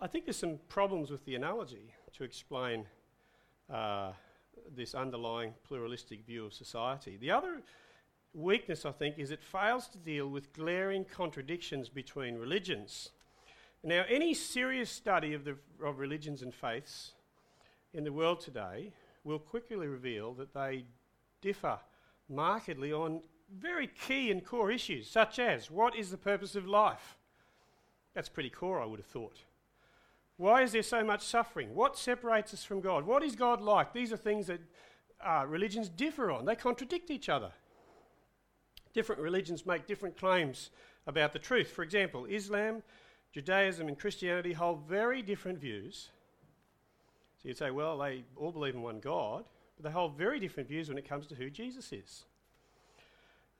I 0.00 0.06
think 0.06 0.24
there's 0.24 0.36
some 0.36 0.60
problems 0.68 1.10
with 1.10 1.24
the 1.24 1.34
analogy 1.34 1.92
to 2.12 2.22
explain 2.22 2.86
uh, 3.68 4.12
this 4.72 4.94
underlying 4.94 5.52
pluralistic 5.64 6.24
view 6.24 6.46
of 6.46 6.54
society. 6.54 7.16
The 7.20 7.32
other 7.32 7.60
weakness, 8.32 8.86
I 8.86 8.92
think, 8.92 9.18
is 9.18 9.32
it 9.32 9.42
fails 9.42 9.88
to 9.88 9.98
deal 9.98 10.28
with 10.28 10.52
glaring 10.52 11.04
contradictions 11.04 11.88
between 11.88 12.36
religions. 12.36 13.10
Now, 13.84 14.04
any 14.08 14.32
serious 14.32 14.90
study 14.90 15.34
of, 15.34 15.44
the, 15.44 15.56
of 15.84 15.98
religions 15.98 16.42
and 16.42 16.54
faiths 16.54 17.12
in 17.92 18.04
the 18.04 18.12
world 18.12 18.40
today 18.40 18.92
will 19.24 19.40
quickly 19.40 19.88
reveal 19.88 20.34
that 20.34 20.54
they 20.54 20.84
differ 21.40 21.78
markedly 22.28 22.92
on 22.92 23.22
very 23.58 23.88
key 23.88 24.30
and 24.30 24.44
core 24.44 24.70
issues, 24.70 25.10
such 25.10 25.38
as 25.38 25.70
what 25.70 25.96
is 25.96 26.10
the 26.10 26.16
purpose 26.16 26.54
of 26.54 26.66
life? 26.66 27.18
That's 28.14 28.28
pretty 28.28 28.50
core, 28.50 28.80
I 28.80 28.86
would 28.86 29.00
have 29.00 29.06
thought. 29.06 29.38
Why 30.36 30.62
is 30.62 30.72
there 30.72 30.82
so 30.82 31.04
much 31.04 31.22
suffering? 31.22 31.74
What 31.74 31.98
separates 31.98 32.54
us 32.54 32.64
from 32.64 32.80
God? 32.80 33.04
What 33.04 33.22
is 33.22 33.34
God 33.34 33.60
like? 33.60 33.92
These 33.92 34.12
are 34.12 34.16
things 34.16 34.46
that 34.46 34.60
uh, 35.24 35.44
religions 35.46 35.88
differ 35.88 36.30
on, 36.30 36.44
they 36.44 36.56
contradict 36.56 37.10
each 37.10 37.28
other. 37.28 37.50
Different 38.94 39.20
religions 39.20 39.66
make 39.66 39.86
different 39.86 40.16
claims 40.16 40.70
about 41.06 41.32
the 41.32 41.38
truth. 41.38 41.70
For 41.70 41.82
example, 41.82 42.26
Islam, 42.26 42.82
Judaism, 43.32 43.88
and 43.88 43.98
Christianity 43.98 44.52
hold 44.52 44.86
very 44.88 45.22
different 45.22 45.58
views. 45.58 46.10
So 47.42 47.48
you'd 47.48 47.58
say, 47.58 47.70
well, 47.70 47.98
they 47.98 48.24
all 48.36 48.52
believe 48.52 48.74
in 48.74 48.82
one 48.82 49.00
God, 49.00 49.44
but 49.76 49.84
they 49.84 49.90
hold 49.90 50.16
very 50.16 50.38
different 50.38 50.68
views 50.68 50.88
when 50.88 50.98
it 50.98 51.08
comes 51.08 51.26
to 51.28 51.34
who 51.34 51.50
Jesus 51.50 51.92
is. 51.92 52.24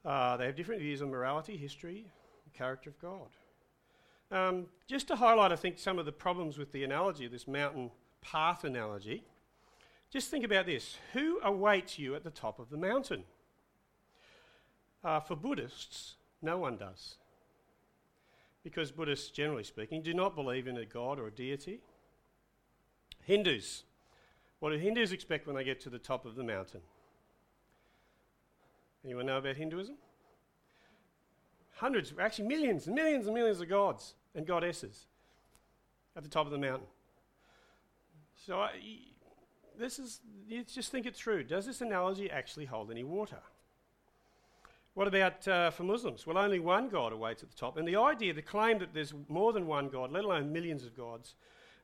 Uh, 0.05 0.37
they 0.37 0.45
have 0.45 0.55
different 0.55 0.81
views 0.81 1.01
on 1.01 1.09
morality, 1.09 1.57
history, 1.57 2.05
the 2.43 2.57
character 2.57 2.89
of 2.89 2.99
God. 3.01 3.29
Um, 4.31 4.67
just 4.87 5.07
to 5.09 5.15
highlight, 5.15 5.51
I 5.51 5.55
think, 5.55 5.79
some 5.79 5.99
of 5.99 6.05
the 6.05 6.11
problems 6.11 6.57
with 6.57 6.71
the 6.71 6.83
analogy, 6.83 7.27
this 7.27 7.47
mountain 7.47 7.91
path 8.21 8.63
analogy, 8.63 9.23
just 10.11 10.29
think 10.29 10.45
about 10.45 10.65
this. 10.65 10.97
Who 11.13 11.39
awaits 11.43 11.97
you 11.97 12.15
at 12.15 12.23
the 12.23 12.31
top 12.31 12.59
of 12.59 12.69
the 12.69 12.77
mountain? 12.77 13.23
Uh, 15.03 15.19
for 15.19 15.35
Buddhists, 15.35 16.15
no 16.41 16.57
one 16.57 16.77
does. 16.77 17.15
Because 18.63 18.91
Buddhists, 18.91 19.29
generally 19.29 19.63
speaking, 19.63 20.01
do 20.01 20.13
not 20.13 20.35
believe 20.35 20.67
in 20.67 20.77
a 20.77 20.85
god 20.85 21.19
or 21.19 21.27
a 21.27 21.31
deity. 21.31 21.81
Hindus, 23.23 23.83
what 24.59 24.71
do 24.71 24.77
Hindus 24.77 25.11
expect 25.11 25.45
when 25.45 25.55
they 25.55 25.63
get 25.63 25.81
to 25.81 25.89
the 25.89 25.99
top 25.99 26.25
of 26.25 26.35
the 26.35 26.43
mountain? 26.43 26.81
Anyone 29.03 29.25
know 29.25 29.37
about 29.37 29.57
Hinduism? 29.57 29.95
Hundreds, 31.75 32.13
actually 32.17 32.47
millions 32.47 32.87
and 32.87 32.95
millions 32.95 33.25
and 33.25 33.35
millions 33.35 33.59
of 33.59 33.67
gods 33.67 34.15
and 34.33 34.45
goddesses 34.45 35.07
at 36.15 36.23
the 36.23 36.29
top 36.29 36.45
of 36.45 36.51
the 36.51 36.57
mountain. 36.57 36.87
So 38.45 38.59
I, 38.59 38.71
this 39.77 39.99
is, 39.99 40.21
you 40.47 40.63
just 40.63 40.91
think 40.91 41.05
it 41.05 41.15
through. 41.15 41.43
Does 41.43 41.65
this 41.65 41.81
analogy 41.81 42.29
actually 42.29 42.65
hold 42.65 42.91
any 42.91 43.03
water? 43.03 43.39
What 44.95 45.07
about 45.07 45.47
uh, 45.47 45.71
for 45.71 45.83
Muslims? 45.83 46.27
Well, 46.27 46.37
only 46.37 46.59
one 46.59 46.87
God 46.87 47.13
awaits 47.13 47.41
at 47.41 47.49
the 47.49 47.55
top. 47.55 47.77
And 47.77 47.87
the 47.87 47.95
idea, 47.95 48.31
the 48.31 48.43
claim 48.43 48.77
that 48.77 48.93
there's 48.93 49.13
more 49.27 49.51
than 49.51 49.65
one 49.65 49.89
God, 49.89 50.11
let 50.11 50.23
alone 50.23 50.53
millions 50.53 50.83
of 50.83 50.95
gods, 50.95 51.33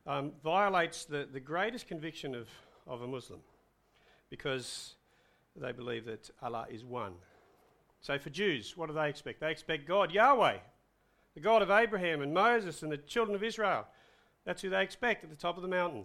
um, 0.06 0.32
violates 0.44 1.06
the, 1.06 1.28
the 1.32 1.40
greatest 1.40 1.88
conviction 1.88 2.36
of, 2.36 2.48
of 2.86 3.02
a 3.02 3.08
Muslim 3.08 3.40
because 4.30 4.94
they 5.56 5.72
believe 5.72 6.04
that 6.04 6.30
Allah 6.40 6.66
is 6.70 6.84
one. 6.84 7.14
So 8.00 8.16
for 8.16 8.30
Jews, 8.30 8.76
what 8.76 8.86
do 8.86 8.94
they 8.94 9.08
expect? 9.08 9.40
They 9.40 9.50
expect 9.50 9.88
God, 9.88 10.12
Yahweh, 10.12 10.58
the 11.34 11.40
God 11.40 11.62
of 11.62 11.70
Abraham 11.70 12.22
and 12.22 12.32
Moses 12.32 12.84
and 12.84 12.92
the 12.92 12.96
children 12.96 13.34
of 13.34 13.42
Israel. 13.42 13.88
That's 14.46 14.62
who 14.62 14.70
they 14.70 14.82
expect 14.82 15.24
at 15.24 15.30
the 15.30 15.36
top 15.36 15.56
of 15.56 15.62
the 15.62 15.68
mountain. 15.68 16.04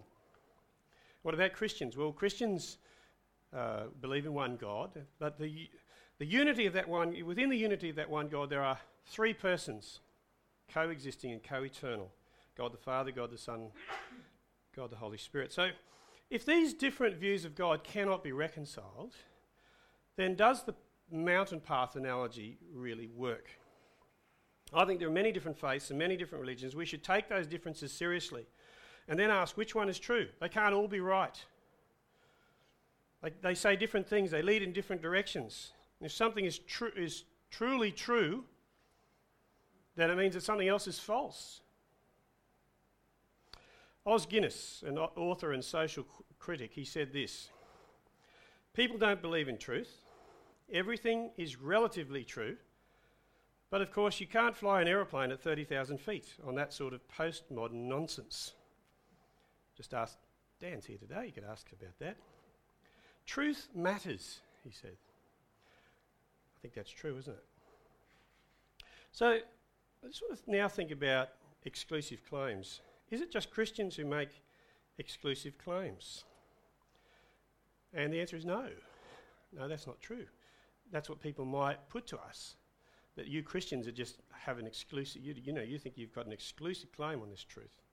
What 1.22 1.36
about 1.36 1.54
Christians? 1.54 1.96
Well, 1.96 2.12
Christians 2.12 2.80
uh, 3.56 3.84
believe 4.02 4.26
in 4.26 4.34
one 4.34 4.58
God, 4.58 5.06
but 5.20 5.38
the, 5.40 5.70
the 6.18 6.26
unity 6.26 6.66
of 6.66 6.74
that 6.74 6.88
one, 6.88 7.16
within 7.26 7.50
the 7.50 7.58
unity 7.58 7.90
of 7.90 7.96
that 7.98 8.10
one 8.10 8.28
God, 8.28 8.50
there 8.50 8.64
are 8.64 8.80
three 9.06 9.34
persons 9.34 10.00
coexisting 10.74 11.32
and 11.32 11.44
co 11.44 11.64
eternal 11.64 12.12
God 12.58 12.74
the 12.74 12.78
Father, 12.78 13.12
God 13.12 13.32
the 13.32 13.38
Son, 13.38 13.68
God 14.76 14.92
the 14.92 14.96
Holy 14.96 15.18
Spirit. 15.18 15.52
So, 15.52 15.70
if 16.30 16.46
these 16.46 16.74
different 16.74 17.18
views 17.18 17.46
of 17.46 17.56
God 17.56 17.84
cannot 17.84 18.24
be 18.24 18.32
reconciled, 18.32 19.14
then 20.16 20.36
does 20.36 20.64
the 20.64 20.74
mountain 21.12 21.60
path 21.60 21.96
analogy 21.96 22.58
really 22.74 23.08
work? 23.08 23.50
I 24.74 24.86
think 24.86 25.00
there 25.00 25.08
are 25.08 25.14
many 25.14 25.32
different 25.32 25.60
faiths 25.60 25.90
and 25.90 26.00
many 26.00 26.18
different 26.18 26.42
religions. 26.42 26.76
We 26.76 26.86
should 26.86 27.04
take 27.04 27.30
those 27.30 27.46
differences 27.46 27.92
seriously 27.92 28.48
and 29.08 29.20
then 29.20 29.30
ask 29.30 29.56
which 29.56 29.76
one 29.76 29.90
is 29.90 30.00
true. 30.00 30.28
They 30.40 30.50
can't 30.50 30.74
all 30.74 30.88
be 30.88 31.00
right. 31.00 31.44
They, 33.22 33.32
they 33.42 33.54
say 33.54 33.76
different 33.76 34.08
things, 34.08 34.32
they 34.32 34.42
lead 34.42 34.64
in 34.64 34.74
different 34.74 35.02
directions. 35.02 35.74
If 36.06 36.12
something 36.12 36.46
is, 36.46 36.60
tru- 36.60 36.92
is 36.96 37.24
truly 37.50 37.92
true, 37.92 38.44
then 39.96 40.12
it 40.12 40.16
means 40.16 40.36
that 40.36 40.44
something 40.44 40.68
else 40.68 40.88
is 40.88 41.00
false. 41.00 41.62
Os 44.06 44.28
Guinness, 44.28 44.84
an 44.86 45.00
author 45.00 45.52
and 45.52 45.64
social 45.64 46.06
critic, 46.38 46.72
he 46.74 46.86
said 46.86 47.12
this 47.12 47.50
People 48.74 49.00
don't 49.00 49.20
believe 49.20 49.48
in 49.48 49.58
truth. 49.58 50.04
Everything 50.72 51.32
is 51.38 51.60
relatively 51.60 52.24
true. 52.24 52.58
But 53.72 53.82
of 53.82 53.92
course, 53.92 54.20
you 54.20 54.28
can't 54.28 54.56
fly 54.56 54.82
an 54.82 54.88
aeroplane 54.88 55.32
at 55.32 55.42
30,000 55.42 56.00
feet 56.00 56.36
on 56.46 56.54
that 56.56 56.72
sort 56.72 56.94
of 56.94 57.02
postmodern 57.08 57.88
nonsense. 57.88 58.54
Just 59.76 59.94
ask 59.94 60.18
Dan's 60.62 60.86
here 60.86 60.98
today, 60.98 61.26
you 61.26 61.32
could 61.32 61.44
ask 61.44 61.68
about 61.72 61.98
that. 62.00 62.18
Truth 63.26 63.70
matters, 63.74 64.42
he 64.64 64.70
said. 64.70 64.98
Think 66.66 66.74
that's 66.74 66.90
true, 66.90 67.16
isn't 67.16 67.32
it? 67.32 67.44
So, 69.12 69.28
I 69.34 70.08
just 70.08 70.24
want 70.24 70.44
to 70.44 70.52
now 70.52 70.68
think 70.68 70.90
about 70.90 71.30
exclusive 71.64 72.26
claims. 72.28 72.82
Is 73.12 73.22
it 73.22 73.32
just 73.32 73.52
Christians 73.52 73.96
who 73.96 74.04
make 74.04 74.30
exclusive 74.98 75.60
claims? 75.60 76.24
And 77.94 78.12
the 78.12 78.20
answer 78.20 78.36
is 78.36 78.46
no. 78.46 78.70
No, 79.56 79.68
that's 79.68 79.86
not 79.86 80.02
true. 80.02 80.26
That's 80.92 81.08
what 81.08 81.22
people 81.22 81.46
might 81.46 81.88
put 81.88 82.08
to 82.08 82.18
us. 82.18 82.56
That 83.16 83.28
you 83.28 83.44
Christians 83.44 83.88
are 83.88 83.92
just 83.92 84.22
have 84.32 84.58
an 84.58 84.66
exclusive, 84.66 85.22
you, 85.22 85.36
you 85.38 85.54
know, 85.54 85.62
you 85.62 85.78
think 85.78 86.00
you've 86.00 86.16
got 86.16 86.26
an 86.26 86.32
exclusive 86.32 86.92
claim 86.92 87.22
on 87.22 87.30
this 87.30 87.44
truth. 87.44 87.84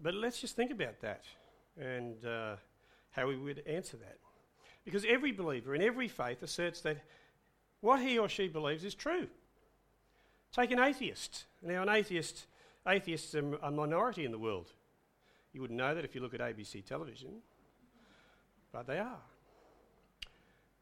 But 0.00 0.14
let's 0.14 0.40
just 0.40 0.56
think 0.56 0.70
about 0.70 0.98
that 1.02 1.24
and 1.78 2.24
uh, 2.24 2.56
how 3.10 3.26
we 3.26 3.36
would 3.36 3.62
answer 3.66 3.98
that. 3.98 4.16
Because 4.84 5.04
every 5.06 5.32
believer 5.32 5.74
in 5.74 5.82
every 5.82 6.08
faith 6.08 6.42
asserts 6.42 6.80
that 6.82 6.98
what 7.80 8.00
he 8.00 8.18
or 8.18 8.28
she 8.28 8.48
believes 8.48 8.84
is 8.84 8.94
true. 8.94 9.28
Take 10.52 10.70
an 10.70 10.78
atheist. 10.78 11.44
Now, 11.62 11.82
an 11.82 11.88
atheist, 11.88 12.46
atheists 12.86 13.34
are 13.34 13.54
a 13.62 13.70
minority 13.70 14.24
in 14.24 14.32
the 14.32 14.38
world. 14.38 14.72
You 15.52 15.60
wouldn't 15.60 15.78
know 15.78 15.94
that 15.94 16.04
if 16.04 16.14
you 16.14 16.20
look 16.20 16.34
at 16.34 16.40
ABC 16.40 16.84
television, 16.84 17.30
but 18.72 18.86
they 18.86 18.98
are. 18.98 19.18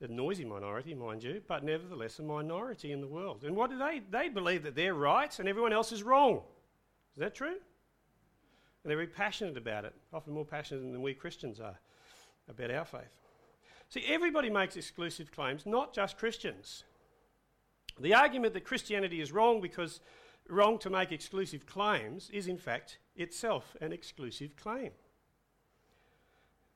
A 0.00 0.06
noisy 0.06 0.44
minority, 0.44 0.94
mind 0.94 1.24
you, 1.24 1.42
but 1.48 1.64
nevertheless 1.64 2.18
a 2.20 2.22
minority 2.22 2.92
in 2.92 3.00
the 3.00 3.08
world. 3.08 3.44
And 3.44 3.56
what 3.56 3.70
do 3.70 3.78
they? 3.78 4.00
They 4.10 4.28
believe 4.28 4.62
that 4.62 4.76
they're 4.76 4.94
right 4.94 5.36
and 5.38 5.48
everyone 5.48 5.72
else 5.72 5.90
is 5.90 6.04
wrong. 6.04 6.42
Is 7.14 7.20
that 7.20 7.34
true? 7.34 7.48
And 7.48 8.90
they're 8.90 8.96
very 8.96 9.08
passionate 9.08 9.56
about 9.56 9.84
it, 9.84 9.94
often 10.12 10.32
more 10.32 10.44
passionate 10.44 10.80
than 10.80 11.02
we 11.02 11.14
Christians 11.14 11.58
are 11.58 11.76
about 12.48 12.70
our 12.70 12.84
faith. 12.84 13.16
See, 13.88 14.04
everybody 14.06 14.50
makes 14.50 14.76
exclusive 14.76 15.32
claims, 15.32 15.66
not 15.66 15.92
just 15.92 16.16
Christians. 16.16 16.84
The 18.00 18.14
argument 18.14 18.54
that 18.54 18.64
Christianity 18.64 19.20
is 19.20 19.32
wrong 19.32 19.60
because 19.60 20.00
wrong 20.48 20.78
to 20.78 20.90
make 20.90 21.12
exclusive 21.12 21.66
claims 21.66 22.30
is, 22.30 22.46
in 22.46 22.58
fact, 22.58 22.98
itself 23.16 23.76
an 23.80 23.92
exclusive 23.92 24.56
claim. 24.56 24.90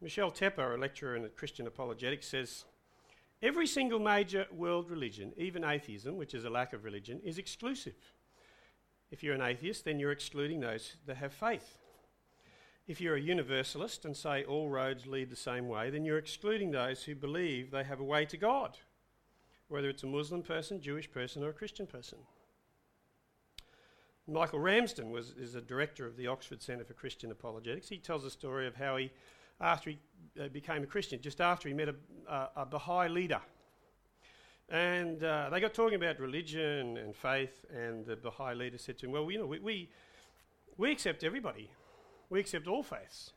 Michelle 0.00 0.33
Tepper, 0.33 0.75
a 0.75 0.79
lecturer 0.79 1.17
in 1.17 1.29
Christian 1.37 1.67
apologetics, 1.67 2.29
says 2.29 2.64
every 3.41 3.67
single 3.67 4.00
major 4.00 4.47
world 4.52 4.91
religion, 4.91 5.33
even 5.37 5.64
atheism, 5.64 6.17
which 6.17 6.35
is 6.35 6.45
a 6.45 6.50
lack 6.50 6.73
of 6.73 6.85
religion, 6.85 7.21
is 7.25 7.38
exclusive. 7.38 7.95
If 9.12 9.23
you're 9.23 9.35
an 9.35 9.43
atheist, 9.43 9.85
then 9.85 10.00
you're 10.00 10.11
excluding 10.11 10.61
those 10.61 10.97
that 11.07 11.19
have 11.19 11.33
faith. 11.33 11.79
If 12.88 13.00
you're 13.00 13.14
a 13.14 13.21
universalist 13.21 14.05
and 14.05 14.17
say 14.17 14.43
all 14.43 14.69
roads 14.69 15.07
lead 15.07 15.31
the 15.31 15.37
same 15.37 15.69
way, 15.69 15.88
then 15.91 16.05
you're 16.05 16.19
excluding 16.19 16.73
those 16.73 17.05
who 17.05 17.14
believe 17.14 17.71
they 17.71 17.85
have 17.85 18.00
a 18.00 18.05
way 18.05 18.25
to 18.25 18.37
God, 18.37 18.76
whether 19.73 19.88
it's 19.88 20.02
a 20.02 20.07
Muslim 20.07 20.43
person, 20.43 20.81
Jewish 20.81 21.11
person, 21.11 21.43
or 21.43 21.49
a 21.49 21.52
Christian 21.55 21.87
person. 21.87 22.19
Michael 24.29 24.61
Ramsden 24.61 25.11
was, 25.11 25.31
is 25.31 25.55
a 25.55 25.61
director 25.61 26.07
of 26.07 26.17
the 26.17 26.26
Oxford 26.26 26.62
Centre 26.62 26.85
for 26.85 26.93
Christian 26.93 27.31
Apologetics. 27.33 27.88
He 27.88 27.97
tells 27.99 28.25
a 28.25 28.31
story 28.31 28.67
of 28.67 28.76
how 28.76 28.99
he, 28.99 29.11
after 29.61 29.91
he 29.91 29.99
uh, 30.41 30.49
became 30.49 30.83
a 30.83 30.87
Christian, 30.87 31.21
just 31.21 31.41
after 31.41 31.69
he 31.69 31.75
met 31.75 31.88
a, 31.88 31.95
uh, 32.29 32.49
a 32.57 32.67
Baha'i 32.67 33.09
leader. 33.09 33.41
And 34.69 35.25
uh, 35.25 35.49
they 35.50 35.59
got 35.59 35.75
talking 35.75 35.97
about 35.97 36.21
religion 36.21 36.99
and 36.99 37.17
faith, 37.17 37.64
and 37.75 38.07
the 38.07 38.17
Baha'i 38.17 38.55
leader 38.55 38.79
said 38.79 38.99
to 38.99 39.07
him, 39.07 39.12
Well, 39.12 39.29
you 39.31 39.38
know, 39.38 39.47
we, 39.47 39.59
we, 39.59 39.88
we 40.76 40.93
accept 40.93 41.25
everybody. 41.25 41.71
We 42.31 42.41
accept 42.41 42.69
all 42.69 42.83
faiths. 42.83 43.33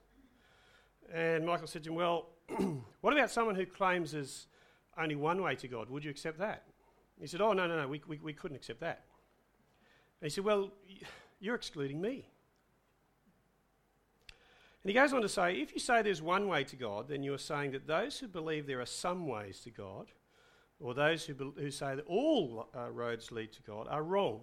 And 1.11 1.45
Michael 1.45 1.67
said 1.67 1.83
to 1.85 1.89
him, 1.89 1.95
Well, 1.95 2.27
what 3.01 3.13
about 3.13 3.31
someone 3.31 3.55
who 3.55 3.65
claims 3.65 4.11
there's 4.11 4.47
only 4.97 5.15
one 5.15 5.41
way 5.41 5.55
to 5.55 5.67
God? 5.67 5.89
Would 5.89 6.03
you 6.03 6.11
accept 6.11 6.39
that? 6.39 6.63
He 7.19 7.27
said, 7.27 7.41
Oh, 7.41 7.53
no, 7.53 7.67
no, 7.67 7.81
no, 7.81 7.87
we, 7.87 8.01
we, 8.07 8.19
we 8.19 8.33
couldn't 8.33 8.57
accept 8.57 8.81
that. 8.81 9.03
And 10.21 10.29
he 10.29 10.33
said, 10.33 10.43
Well, 10.43 10.71
you're 11.39 11.55
excluding 11.55 12.01
me. 12.01 12.27
And 14.83 14.91
he 14.91 14.93
goes 14.93 15.13
on 15.13 15.21
to 15.21 15.29
say, 15.29 15.55
If 15.55 15.73
you 15.73 15.79
say 15.79 16.01
there's 16.01 16.21
one 16.21 16.47
way 16.47 16.63
to 16.65 16.75
God, 16.75 17.07
then 17.07 17.23
you're 17.23 17.37
saying 17.37 17.71
that 17.71 17.87
those 17.87 18.19
who 18.19 18.27
believe 18.27 18.67
there 18.67 18.81
are 18.81 18.85
some 18.85 19.27
ways 19.27 19.59
to 19.61 19.71
God, 19.71 20.07
or 20.79 20.93
those 20.93 21.25
who, 21.25 21.33
be- 21.33 21.61
who 21.61 21.71
say 21.71 21.95
that 21.95 22.05
all 22.07 22.67
uh, 22.75 22.89
roads 22.91 23.31
lead 23.31 23.51
to 23.53 23.61
God, 23.63 23.87
are 23.89 24.03
wrong. 24.03 24.41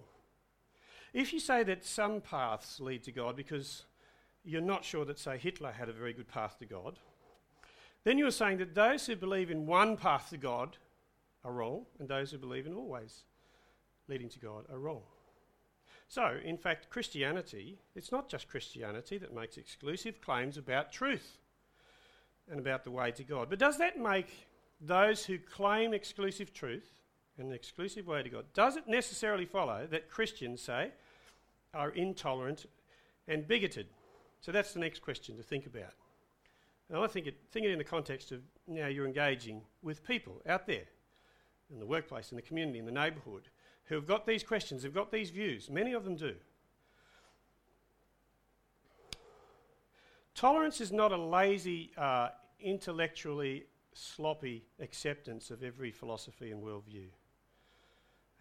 If 1.13 1.31
you 1.31 1.39
say 1.39 1.63
that 1.63 1.85
some 1.85 2.21
paths 2.21 2.79
lead 2.79 3.03
to 3.03 3.11
God 3.11 3.35
because 3.35 3.85
you're 4.43 4.61
not 4.61 4.83
sure 4.83 5.05
that, 5.05 5.19
say, 5.19 5.37
Hitler 5.37 5.71
had 5.71 5.89
a 5.89 5.93
very 5.93 6.11
good 6.11 6.27
path 6.27 6.57
to 6.59 6.65
God, 6.65 6.97
then 8.03 8.17
you're 8.17 8.31
saying 8.31 8.57
that 8.57 8.75
those 8.75 9.05
who 9.05 9.15
believe 9.15 9.49
in 9.49 9.65
one 9.65 9.97
path 9.97 10.29
to 10.29 10.37
God 10.37 10.77
are 11.43 11.51
wrong, 11.51 11.85
and 11.99 12.07
those 12.07 12.31
who 12.31 12.37
believe 12.37 12.65
in 12.65 12.73
all 12.73 12.87
ways 12.87 13.23
leading 14.07 14.29
to 14.29 14.39
God 14.39 14.65
are 14.71 14.79
wrong. 14.79 15.01
So, 16.07 16.37
in 16.43 16.57
fact, 16.57 16.89
Christianity, 16.89 17.79
it's 17.95 18.11
not 18.11 18.29
just 18.29 18.47
Christianity 18.47 19.17
that 19.17 19.33
makes 19.33 19.57
exclusive 19.57 20.21
claims 20.21 20.57
about 20.57 20.91
truth 20.91 21.37
and 22.49 22.59
about 22.59 22.83
the 22.83 22.91
way 22.91 23.11
to 23.11 23.23
God. 23.23 23.49
But 23.49 23.59
does 23.59 23.77
that 23.77 23.97
make 23.97 24.47
those 24.79 25.25
who 25.25 25.37
claim 25.37 25.93
exclusive 25.93 26.53
truth 26.53 26.99
and 27.37 27.47
an 27.47 27.53
exclusive 27.53 28.05
way 28.05 28.21
to 28.21 28.29
God, 28.29 28.45
does 28.53 28.75
it 28.75 28.87
necessarily 28.87 29.45
follow 29.45 29.87
that 29.89 30.09
Christians, 30.09 30.61
say, 30.61 30.91
are 31.73 31.89
intolerant 31.89 32.65
and 33.27 33.47
bigoted? 33.47 33.87
So 34.41 34.51
that's 34.51 34.73
the 34.73 34.79
next 34.79 35.01
question 35.01 35.37
to 35.37 35.43
think 35.43 35.65
about. 35.65 35.93
And 36.89 36.99
I 36.99 37.07
think 37.07 37.27
it, 37.27 37.35
think 37.51 37.65
it 37.65 37.71
in 37.71 37.77
the 37.77 37.83
context 37.83 38.31
of 38.31 38.41
now 38.67 38.87
you're 38.87 39.05
engaging 39.05 39.61
with 39.81 40.05
people 40.05 40.41
out 40.47 40.67
there 40.67 40.85
in 41.71 41.79
the 41.79 41.85
workplace, 41.85 42.31
in 42.31 42.35
the 42.35 42.41
community, 42.41 42.79
in 42.79 42.85
the 42.85 42.91
neighbourhood, 42.91 43.49
who 43.85 43.95
have 43.95 44.05
got 44.05 44.27
these 44.27 44.43
questions, 44.43 44.83
who've 44.83 44.93
got 44.93 45.11
these 45.11 45.29
views. 45.29 45.69
Many 45.69 45.93
of 45.93 46.03
them 46.03 46.15
do. 46.15 46.35
Tolerance 50.35 50.81
is 50.81 50.91
not 50.91 51.11
a 51.11 51.17
lazy, 51.17 51.91
uh, 51.97 52.29
intellectually 52.59 53.65
sloppy 53.93 54.65
acceptance 54.79 55.51
of 55.51 55.63
every 55.63 55.91
philosophy 55.91 56.51
and 56.51 56.63
worldview 56.63 57.05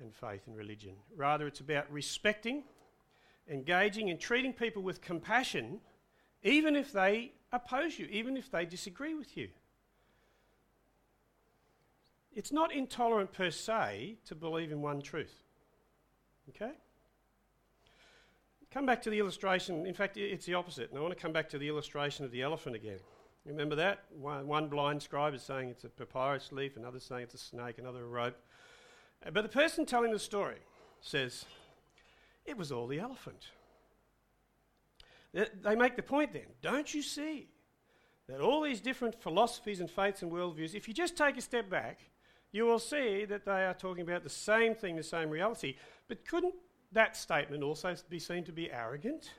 and 0.01 0.15
faith 0.15 0.47
and 0.47 0.57
religion. 0.57 0.95
Rather, 1.15 1.47
it's 1.47 1.61
about 1.61 1.91
respecting, 1.93 2.65
engaging, 3.49 4.11
and 4.11 4.19
treating 4.19 4.53
people 4.53 4.83
with 4.83 5.01
compassion, 5.01 5.81
even 6.43 6.75
if 6.77 6.93
they 6.93 7.33
oppose 7.53 7.99
you, 7.99 8.07
even 8.07 8.37
if 8.37 8.51
they 8.51 8.65
disagree 8.65 9.15
with 9.15 9.37
you. 9.37 9.49
It's 12.35 12.53
not 12.53 12.73
intolerant 12.73 13.33
per 13.33 13.51
se 13.51 14.17
to 14.27 14.35
believe 14.35 14.73
in 14.73 14.81
one 14.81 15.03
truth. 15.03 15.43
Okay? 16.49 16.73
Come 18.71 18.87
back 18.87 19.03
to 19.03 19.11
the 19.11 19.19
illustration. 19.19 19.87
In 19.87 19.93
fact, 19.93 20.17
it's 20.17 20.47
the 20.47 20.55
opposite. 20.55 20.89
And 20.89 20.99
I 20.99 21.03
want 21.03 21.15
to 21.15 21.21
come 21.21 21.33
back 21.33 21.51
to 21.51 21.59
the 21.59 21.69
illustration 21.69 22.25
of 22.25 22.31
the 22.31 22.41
elephant 22.41 22.75
again. 22.75 23.01
Remember 23.45 23.75
that? 23.75 24.05
One, 24.19 24.69
blind 24.69 25.03
scribe 25.03 25.35
is 25.35 25.43
saying 25.43 25.69
it's 25.69 25.85
a 25.85 25.89
papyrus 25.89 26.53
leaf, 26.53 26.77
another 26.77 27.01
saying 27.01 27.25
it's 27.25 27.35
a 27.35 27.39
snake, 27.39 27.79
another 27.79 28.05
a 28.05 28.07
rope. 28.07 28.37
But 29.31 29.43
the 29.43 29.49
person 29.49 29.85
telling 29.85 30.11
the 30.11 30.19
story 30.19 30.59
says, 31.01 31.45
it 32.47 32.57
was 32.57 32.73
all 32.73 32.87
the 32.87 32.99
elephant. 32.99 33.49
They 35.33 35.75
make 35.75 35.97
the 35.97 36.03
point 36.03 36.33
then, 36.33 36.47
don't 36.61 36.93
you 36.93 37.03
see 37.03 37.49
that 38.29 38.41
all 38.41 38.61
these 38.61 38.81
different 38.81 39.21
philosophies 39.21 39.81
and 39.81 39.91
faiths 39.91 40.23
and 40.23 40.31
worldviews, 40.31 40.75
if 40.75 40.87
you 40.87 40.95
just 40.95 41.17
take 41.17 41.37
a 41.37 41.41
step 41.41 41.71
back, 41.71 42.01
you 42.53 42.65
will 42.65 42.79
see 42.79 43.25
that 43.25 43.47
they 43.47 43.65
are 43.65 43.75
talking 43.75 44.03
about 44.03 44.25
the 44.25 44.31
same 44.31 44.75
thing, 44.75 44.95
the 44.97 45.03
same 45.03 45.31
reality. 45.31 45.77
But 46.07 46.27
couldn't 46.27 46.55
that 46.93 47.17
statement 47.17 47.63
also 47.63 47.95
be 48.11 48.19
seen 48.19 48.45
to 48.45 48.53
be 48.53 48.71
arrogant? 48.71 49.31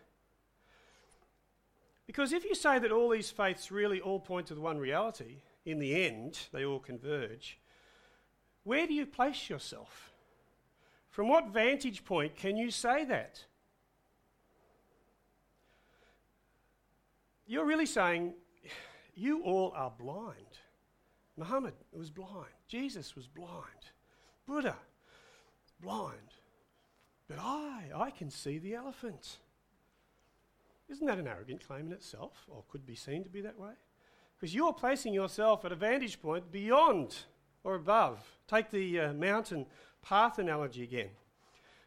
Because 2.07 2.33
if 2.33 2.43
you 2.43 2.55
say 2.55 2.79
that 2.79 2.91
all 2.91 3.09
these 3.09 3.29
faiths 3.29 3.71
really 3.71 4.01
all 4.01 4.19
point 4.19 4.47
to 4.47 4.55
the 4.55 4.61
one 4.61 4.79
reality, 4.79 5.43
in 5.65 5.79
the 5.79 6.05
end, 6.05 6.39
they 6.51 6.65
all 6.65 6.79
converge, 6.79 7.59
where 8.63 8.87
do 8.87 8.93
you 8.93 9.05
place 9.05 9.49
yourself? 9.49 10.11
From 11.09 11.29
what 11.29 11.49
vantage 11.49 12.03
point 12.03 12.35
can 12.35 12.57
you 12.57 12.71
say 12.71 13.05
that? 13.05 13.45
You're 17.45 17.65
really 17.65 17.85
saying 17.85 18.33
you 19.15 19.43
all 19.43 19.73
are 19.75 19.91
blind. 19.97 20.59
Muhammad 21.37 21.73
was 21.91 22.09
blind. 22.09 22.53
Jesus 22.67 23.15
was 23.15 23.27
blind. 23.27 23.91
Buddha, 24.47 24.75
blind. 25.81 26.17
But 27.27 27.37
I, 27.39 27.85
I 27.95 28.11
can 28.11 28.29
see 28.29 28.59
the 28.59 28.75
elephant. 28.75 29.37
Isn't 30.89 31.07
that 31.07 31.17
an 31.17 31.27
arrogant 31.27 31.65
claim 31.65 31.87
in 31.87 31.93
itself, 31.93 32.45
or 32.47 32.63
could 32.69 32.85
be 32.85 32.95
seen 32.95 33.23
to 33.23 33.29
be 33.29 33.41
that 33.41 33.57
way? 33.57 33.71
Because 34.35 34.53
you're 34.53 34.73
placing 34.73 35.13
yourself 35.13 35.65
at 35.65 35.71
a 35.71 35.75
vantage 35.75 36.21
point 36.21 36.51
beyond 36.51 37.15
or 37.63 37.75
above. 37.75 38.19
Take 38.47 38.69
the 38.69 38.99
uh, 38.99 39.13
mountain 39.13 39.65
path 40.01 40.37
analogy 40.37 40.83
again. 40.83 41.09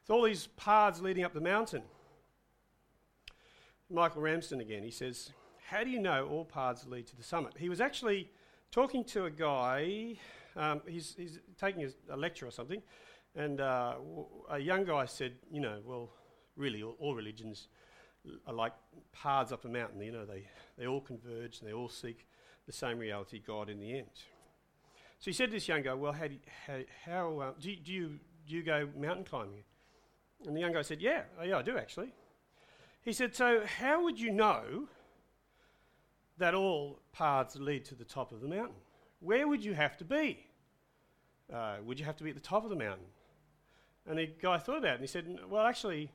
It's 0.01 0.11
all 0.11 0.23
these 0.23 0.49
paths 0.57 1.01
leading 1.01 1.25
up 1.25 1.35
the 1.35 1.41
mountain. 1.41 1.83
Michael 3.91 4.23
Ramsden 4.23 4.61
again, 4.61 4.83
he 4.83 4.91
says, 4.91 5.33
How 5.69 5.83
do 5.83 5.91
you 5.91 5.99
know 5.99 6.29
all 6.29 6.45
paths 6.45 6.87
lead 6.87 7.09
to 7.09 7.17
the 7.17 7.25
summit? 7.25 7.55
He 7.59 7.69
was 7.69 7.81
actually 7.81 8.31
talking 8.71 9.03
to 9.05 9.25
a 9.25 9.31
guy, 9.31 10.15
um, 10.55 10.81
he's, 10.87 11.17
he's 11.19 11.41
taking 11.61 11.91
a, 12.09 12.17
lecture 12.17 12.47
or 12.47 12.53
something, 12.53 12.81
and 13.35 13.61
uh, 13.61 13.95
a 14.49 14.61
young 14.61 14.85
guy 14.85 15.07
said, 15.07 15.35
You 15.51 15.61
know, 15.61 15.81
well, 15.85 16.11
really, 16.55 16.85
all, 16.85 16.95
all 17.01 17.15
religions 17.17 17.67
are 18.47 18.55
like 18.55 18.75
paths 19.13 19.51
up 19.51 19.65
a 19.65 19.69
mountain. 19.69 20.01
You 20.01 20.13
know, 20.13 20.25
they, 20.25 20.47
they 20.79 20.87
all 20.87 21.01
converge 21.01 21.59
and 21.59 21.69
they 21.69 21.75
all 21.75 21.89
seek 21.89 22.29
the 22.67 22.73
same 22.73 22.99
reality, 22.99 23.43
God, 23.45 23.69
in 23.69 23.81
the 23.81 23.99
end. 23.99 24.11
So 25.19 25.25
he 25.25 25.33
said 25.33 25.47
to 25.47 25.53
this 25.53 25.67
young 25.67 25.83
guy, 25.83 25.95
Well, 25.95 26.13
how, 26.13 26.29
do 26.29 26.35
you, 26.35 26.41
how, 26.67 26.79
how 27.05 27.39
uh, 27.41 27.53
do, 27.61 27.71
you, 27.73 27.77
do, 27.77 27.93
you, 27.93 28.19
do 28.47 28.55
you 28.55 28.63
go 28.63 28.89
mountain 28.97 29.25
climbing? 29.25 29.65
And 30.47 30.55
the 30.55 30.61
young 30.61 30.75
guy 30.75 30.83
said, 30.83 31.01
Yeah, 31.01 31.23
yeah, 31.45 31.59
I 31.59 31.63
do 31.63 31.77
actually. 31.77 32.15
He 33.03 33.13
said, 33.13 33.35
So 33.35 33.63
how 33.79 34.05
would 34.05 34.21
you 34.21 34.31
know 34.31 34.87
that 36.39 36.55
all 36.55 37.01
paths 37.13 37.57
lead 37.57 37.85
to 37.87 37.95
the 37.95 38.05
top 38.05 38.33
of 38.33 38.41
the 38.41 38.49
mountain? 38.49 38.77
Where 39.21 39.49
would 39.49 39.65
you 39.65 39.75
have 39.75 39.97
to 39.99 40.05
be? 40.05 40.47
Uh, 41.53 41.77
would 41.85 41.99
you 41.99 42.05
have 42.05 42.17
to 42.17 42.25
be 42.25 42.31
at 42.31 42.37
the 42.37 42.43
top 42.43 42.65
of 42.65 42.71
the 42.71 42.77
mountain? 42.77 43.07
And 44.07 44.19
the 44.19 44.27
guy 44.41 44.59
thought 44.59 44.79
about 44.79 44.91
it 44.91 44.95
and 44.95 45.01
he 45.01 45.07
said, 45.07 45.39
Well, 45.49 45.65
actually, 45.65 46.11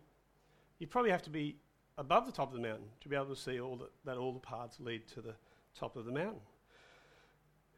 you'd 0.79 0.91
probably 0.91 1.11
have 1.11 1.23
to 1.23 1.29
be 1.29 1.57
above 1.97 2.25
the 2.25 2.31
top 2.31 2.49
of 2.49 2.55
the 2.55 2.67
mountain 2.67 2.85
to 3.01 3.09
be 3.09 3.15
able 3.15 3.27
to 3.27 3.35
see 3.35 3.59
all 3.59 3.75
the, 3.75 3.89
that 4.05 4.17
all 4.17 4.31
the 4.31 4.39
paths 4.39 4.79
lead 4.79 5.07
to 5.09 5.21
the 5.21 5.35
top 5.77 5.95
of 5.95 6.05
the 6.05 6.11
mountain. 6.11 6.41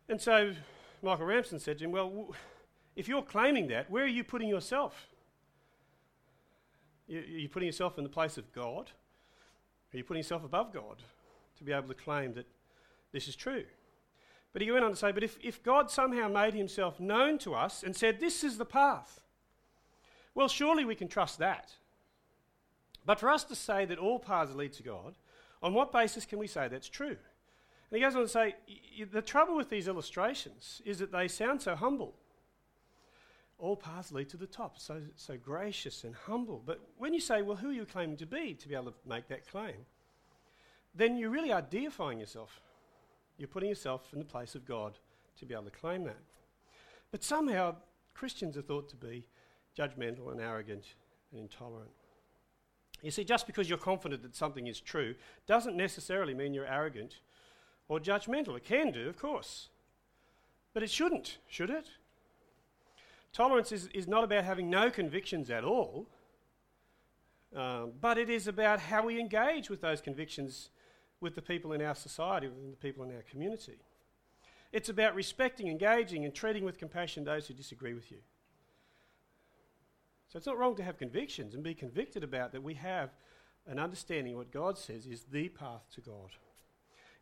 And 0.09 0.21
so 0.21 0.53
Michael 1.01 1.25
Ramsden 1.25 1.59
said 1.59 1.77
to 1.79 1.85
him, 1.85 1.91
Well, 1.91 2.09
w- 2.09 2.33
if 2.95 3.07
you're 3.07 3.23
claiming 3.23 3.67
that, 3.67 3.89
where 3.89 4.03
are 4.03 4.07
you 4.07 4.23
putting 4.23 4.49
yourself? 4.49 5.07
You, 7.07 7.19
are 7.19 7.23
you 7.23 7.49
putting 7.49 7.67
yourself 7.67 7.97
in 7.97 8.03
the 8.03 8.09
place 8.09 8.37
of 8.37 8.51
God? 8.53 8.91
Are 9.93 9.97
you 9.97 10.03
putting 10.03 10.19
yourself 10.19 10.43
above 10.43 10.73
God 10.73 11.01
to 11.57 11.63
be 11.63 11.71
able 11.71 11.87
to 11.87 11.93
claim 11.93 12.33
that 12.33 12.47
this 13.11 13.27
is 13.27 13.35
true? 13.35 13.63
But 14.53 14.61
he 14.61 14.71
went 14.71 14.85
on 14.85 14.91
to 14.91 14.97
say, 14.97 15.11
But 15.11 15.23
if, 15.23 15.37
if 15.41 15.63
God 15.63 15.89
somehow 15.89 16.27
made 16.27 16.53
himself 16.53 16.99
known 16.99 17.37
to 17.39 17.55
us 17.55 17.83
and 17.83 17.95
said, 17.95 18.19
This 18.19 18.43
is 18.43 18.57
the 18.57 18.65
path, 18.65 19.21
well, 20.35 20.47
surely 20.47 20.85
we 20.85 20.95
can 20.95 21.07
trust 21.07 21.39
that. 21.39 21.73
But 23.05 23.19
for 23.19 23.29
us 23.29 23.43
to 23.45 23.55
say 23.55 23.85
that 23.85 23.99
all 23.99 24.19
paths 24.19 24.55
lead 24.55 24.73
to 24.73 24.83
God, 24.83 25.15
on 25.61 25.73
what 25.73 25.91
basis 25.91 26.25
can 26.25 26.39
we 26.39 26.47
say 26.47 26.67
that's 26.67 26.89
true? 26.89 27.17
And 27.89 27.97
he 27.97 27.99
goes 27.99 28.15
on 28.15 28.23
to 28.23 28.27
say 28.27 28.55
the 29.11 29.21
trouble 29.21 29.55
with 29.55 29.69
these 29.69 29.87
illustrations 29.87 30.81
is 30.85 30.99
that 30.99 31.11
they 31.11 31.27
sound 31.27 31.61
so 31.61 31.75
humble. 31.75 32.15
All 33.59 33.75
paths 33.75 34.11
lead 34.11 34.29
to 34.29 34.37
the 34.37 34.47
top, 34.47 34.79
so, 34.79 35.01
so 35.15 35.37
gracious 35.37 36.03
and 36.03 36.15
humble. 36.15 36.61
But 36.65 36.81
when 36.97 37.13
you 37.13 37.19
say, 37.19 37.41
well, 37.41 37.55
who 37.55 37.69
are 37.69 37.73
you 37.73 37.85
claiming 37.85 38.17
to 38.17 38.25
be 38.25 38.55
to 38.55 38.67
be 38.67 38.75
able 38.75 38.91
to 38.91 38.93
make 39.07 39.27
that 39.27 39.47
claim? 39.47 39.85
Then 40.95 41.17
you 41.17 41.29
really 41.29 41.51
yourself. 42.19 42.61
You're 43.37 43.47
putting 43.47 43.69
yourself 43.69 44.09
in 44.13 44.19
the 44.19 44.25
place 44.25 44.55
of 44.55 44.65
God 44.65 44.97
to 45.39 45.45
be 45.45 45.53
able 45.53 45.65
to 45.65 45.71
claim 45.71 46.03
that. 46.03 46.21
But 47.11 47.23
somehow 47.23 47.75
Christians 48.13 48.57
are 48.57 48.61
thought 48.61 48.89
to 48.89 48.95
be 48.95 49.25
judgmental 49.77 50.31
and 50.31 50.39
arrogant 50.39 50.85
and 51.31 51.41
intolerant. 51.41 51.91
You 53.01 53.11
see, 53.11 53.23
just 53.23 53.47
because 53.47 53.67
you're 53.67 53.77
confident 53.77 54.21
that 54.23 54.35
something 54.35 54.67
is 54.67 54.79
true 54.79 55.15
doesn't 55.45 55.75
necessarily 55.75 56.33
mean 56.33 56.53
you're 56.53 56.65
arrogant 56.65 57.15
or 57.87 57.99
judgmental. 57.99 58.55
It 58.55 58.63
can 58.63 58.91
do, 58.91 59.09
of 59.09 59.17
course. 59.17 59.69
But 60.73 60.83
it 60.83 60.89
shouldn't, 60.89 61.37
should 61.47 61.69
it? 61.69 61.87
Tolerance 63.33 63.71
is, 63.71 63.87
is 63.93 64.07
not 64.07 64.23
about 64.23 64.43
having 64.43 64.69
no 64.69 64.89
convictions 64.89 65.49
at 65.49 65.63
all, 65.63 66.07
um, 67.55 67.91
but 67.99 68.17
it 68.17 68.29
is 68.29 68.47
about 68.47 68.79
how 68.79 69.05
we 69.05 69.19
engage 69.19 69.69
with 69.69 69.81
those 69.81 70.01
convictions 70.01 70.69
with 71.23 71.35
the 71.35 71.41
people 71.41 71.73
in 71.73 71.81
our 71.81 71.95
society, 71.95 72.47
with 72.47 72.69
the 72.69 72.87
people 72.87 73.03
in 73.03 73.15
our 73.15 73.23
community. 73.23 73.79
It's 74.71 74.89
about 74.89 75.15
respecting, 75.15 75.67
engaging, 75.67 76.25
and 76.25 76.33
treating 76.33 76.65
with 76.65 76.77
compassion 76.77 77.23
those 77.23 77.47
who 77.47 77.53
disagree 77.53 77.93
with 77.93 78.11
you. 78.11 78.17
So 80.27 80.37
it's 80.37 80.47
not 80.47 80.57
wrong 80.57 80.75
to 80.77 80.83
have 80.83 80.97
convictions 80.97 81.53
and 81.53 81.63
be 81.63 81.75
convicted 81.75 82.23
about 82.23 82.51
that 82.51 82.63
we 82.63 82.73
have 82.73 83.11
an 83.67 83.79
understanding 83.79 84.35
what 84.35 84.51
God 84.51 84.77
says 84.77 85.05
is 85.05 85.25
the 85.31 85.49
path 85.49 85.83
to 85.93 86.01
God. 86.01 86.31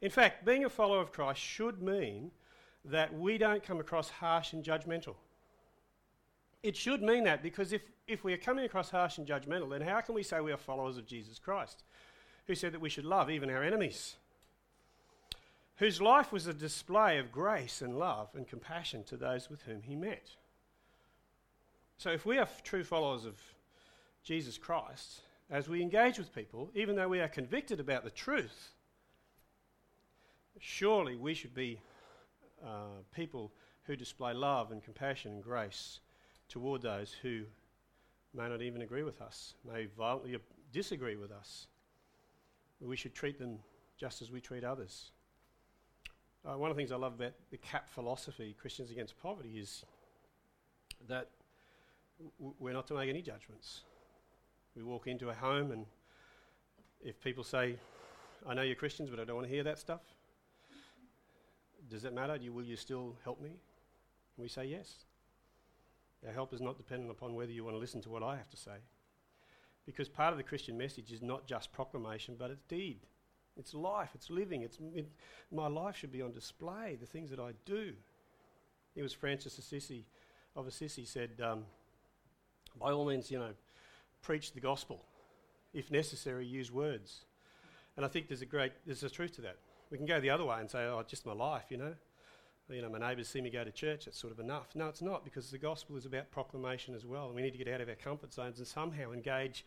In 0.02 0.10
fact, 0.10 0.46
being 0.46 0.66
a 0.66 0.70
follower 0.70 1.02
of 1.02 1.12
Christ 1.12 1.40
should 1.40 1.82
mean 1.82 2.32
that 2.86 3.14
we 3.14 3.38
don't 3.38 3.62
come 3.62 3.80
across 3.80 4.10
harsh 4.10 4.54
and 4.54 4.64
judgmental. 4.64 5.16
It 6.64 6.76
should 6.76 7.04
mean 7.04 7.26
that 7.26 7.44
because 7.44 7.74
if, 7.74 7.82
if 8.08 8.24
we 8.24 8.34
are 8.34 8.38
coming 8.38 8.66
across 8.66 8.90
harsh 8.90 9.18
and 9.18 9.28
judgmental, 9.28 9.70
then 9.70 9.82
how 9.82 10.02
can 10.02 10.16
we 10.16 10.24
say 10.24 10.40
we 10.40 10.52
are 10.52 10.58
followers 10.58 10.98
of 10.98 11.06
Jesus 11.06 11.38
Christ? 11.38 11.84
Who 12.48 12.56
said 12.56 12.74
that 12.74 12.82
we 12.82 12.90
should 12.90 13.06
love 13.06 13.30
even 13.30 13.50
our 13.50 13.64
enemies, 13.64 14.16
whose 15.78 16.02
life 16.02 16.32
was 16.32 16.48
a 16.48 16.54
display 16.54 17.18
of 17.18 17.32
grace 17.32 17.82
and 17.82 17.98
love 17.98 18.30
and 18.36 18.48
compassion 18.48 19.04
to 19.06 19.18
those 19.18 19.50
with 19.50 19.64
whom 19.64 19.82
he 19.82 19.96
met. 19.96 20.32
So, 21.98 22.12
if 22.12 22.26
we 22.26 22.38
are 22.38 22.48
true 22.64 22.84
followers 22.84 23.26
of 23.26 23.40
Jesus 24.24 24.58
Christ, 24.58 25.22
as 25.50 25.68
we 25.68 25.82
engage 25.82 26.18
with 26.18 26.34
people, 26.34 26.72
even 26.74 26.96
though 26.96 27.10
we 27.10 27.20
are 27.20 27.28
convicted 27.28 27.80
about 27.80 28.04
the 28.04 28.10
truth, 28.10 28.74
surely 30.60 31.16
we 31.16 31.34
should 31.34 31.54
be 31.54 31.80
uh, 32.64 33.02
people 33.14 33.52
who 33.84 33.96
display 33.96 34.34
love 34.34 34.72
and 34.72 34.84
compassion 34.84 35.34
and 35.34 35.44
grace 35.44 36.00
toward 36.48 36.82
those 36.82 37.16
who 37.22 37.44
may 38.34 38.48
not 38.48 38.62
even 38.62 38.82
agree 38.82 39.04
with 39.04 39.22
us, 39.22 39.56
may 39.70 39.88
violently 39.98 40.38
disagree 40.72 41.16
with 41.16 41.32
us. 41.32 41.68
We 42.82 42.98
should 42.98 43.14
treat 43.14 43.38
them 43.38 43.60
just 43.98 44.22
as 44.22 44.32
we 44.32 44.42
treat 44.42 44.64
others. 44.64 45.12
Uh, 46.44 46.58
one 46.58 46.72
of 46.72 46.76
the 46.76 46.80
things 46.80 46.92
I 46.92 46.96
love 46.96 47.14
about 47.14 47.34
the 47.52 47.58
CAP 47.58 47.88
philosophy, 47.90 48.56
Christians 48.60 48.90
Against 48.90 49.16
Poverty, 49.22 49.60
is 49.60 49.86
that 51.08 51.30
w- 52.40 52.56
we're 52.60 52.74
not 52.74 52.88
to 52.88 52.96
make 52.96 53.10
any 53.10 53.22
judgments. 53.22 53.82
We 54.76 54.82
walk 54.82 55.06
into 55.06 55.30
a 55.30 55.34
home, 55.36 55.72
and 55.72 55.86
if 57.04 57.22
people 57.22 57.44
say, 57.44 57.76
I 58.48 58.56
know 58.56 58.64
you're 58.64 58.76
Christians, 58.76 59.12
but 59.12 59.20
I 59.20 59.24
don't 59.24 59.36
want 59.36 59.48
to 59.48 59.54
hear 59.54 59.64
that 59.64 59.78
stuff, 59.78 60.02
does 61.90 62.02
that 62.02 62.14
matter? 62.14 62.36
You, 62.38 62.52
will 62.54 62.64
you 62.64 62.76
still 62.76 63.16
help 63.24 63.40
me? 63.40 63.50
And 63.50 64.44
we 64.44 64.48
say 64.48 64.66
yes. 64.66 65.06
Our 66.26 66.34
help 66.34 66.54
is 66.54 66.62
not 66.62 66.78
dependent 66.78 67.12
upon 67.12 67.36
whether 67.36 67.52
you 67.52 67.64
want 67.64 67.76
to 67.76 67.80
listen 67.80 68.02
to 68.02 68.10
what 68.10 68.24
I 68.24 68.38
have 68.38 68.50
to 68.50 68.58
say. 68.58 68.78
Because 69.86 70.08
part 70.08 70.32
of 70.32 70.38
the 70.38 70.44
Christian 70.44 70.78
message 70.78 71.12
is 71.12 71.22
not 71.22 71.48
just 71.48 71.72
proclamation, 71.72 72.36
but 72.38 72.52
it's 72.52 72.64
deed. 72.64 73.00
It's 73.58 73.74
life, 73.74 74.10
it's 74.14 74.30
living. 74.30 74.62
It's, 74.62 74.78
it, 74.96 75.10
my 75.52 75.68
life 75.68 75.98
should 75.98 76.12
be 76.12 76.22
on 76.22 76.32
display, 76.32 76.98
the 77.00 77.06
things 77.06 77.30
that 77.32 77.40
I 77.40 77.52
do. 77.66 77.94
It 78.96 79.02
was 79.02 79.14
Francis 79.14 79.58
Assisi 79.58 80.06
of 80.56 80.68
Assisi 80.68 81.06
said, 81.06 81.32
um, 81.44 81.64
by 82.80 82.92
all 82.92 83.06
means, 83.06 83.32
you 83.32 83.40
know, 83.40 83.54
preach 84.22 84.54
the 84.54 84.60
gospel. 84.60 85.04
If 85.74 85.92
necessary, 85.92 86.46
use 86.46 86.72
words. 86.72 87.26
And 87.96 88.06
I 88.06 88.10
think 88.10 88.28
there's 88.28 88.42
a 88.42 88.46
great, 88.46 88.74
there's 88.86 89.04
a 89.04 89.10
truth 89.10 89.34
to 89.36 89.42
that. 89.42 89.58
We 89.90 89.98
can 89.98 90.06
go 90.06 90.20
the 90.20 90.30
other 90.30 90.46
way 90.46 90.58
and 90.60 90.70
say, 90.70 90.86
oh, 90.86 91.04
just 91.08 91.26
my 91.26 91.34
life, 91.34 91.66
you 91.70 91.78
know. 91.78 91.96
You 92.72 92.82
know, 92.82 92.90
my 92.90 93.00
neighbours 93.00 93.28
see 93.28 93.42
me 93.42 93.50
go 93.50 93.64
to 93.66 93.72
church, 93.72 94.08
it's 94.08 94.18
sort 94.18 94.32
of 94.32 94.40
enough. 94.40 94.68
No, 94.76 94.88
it's 94.88 95.02
not, 95.02 95.26
because 95.26 95.52
the 95.52 95.58
gospel 95.58 95.98
is 95.98 96.06
about 96.06 96.32
proclamation 96.32 96.96
as 96.96 97.06
well. 97.06 97.26
And 97.26 97.36
we 97.36 97.42
need 97.42 97.52
to 97.52 97.58
get 97.58 97.68
out 97.68 97.82
of 97.82 97.90
our 97.90 97.96
comfort 97.96 98.34
zones 98.34 98.60
and 98.60 98.68
somehow 98.68 99.12
engage 99.12 99.66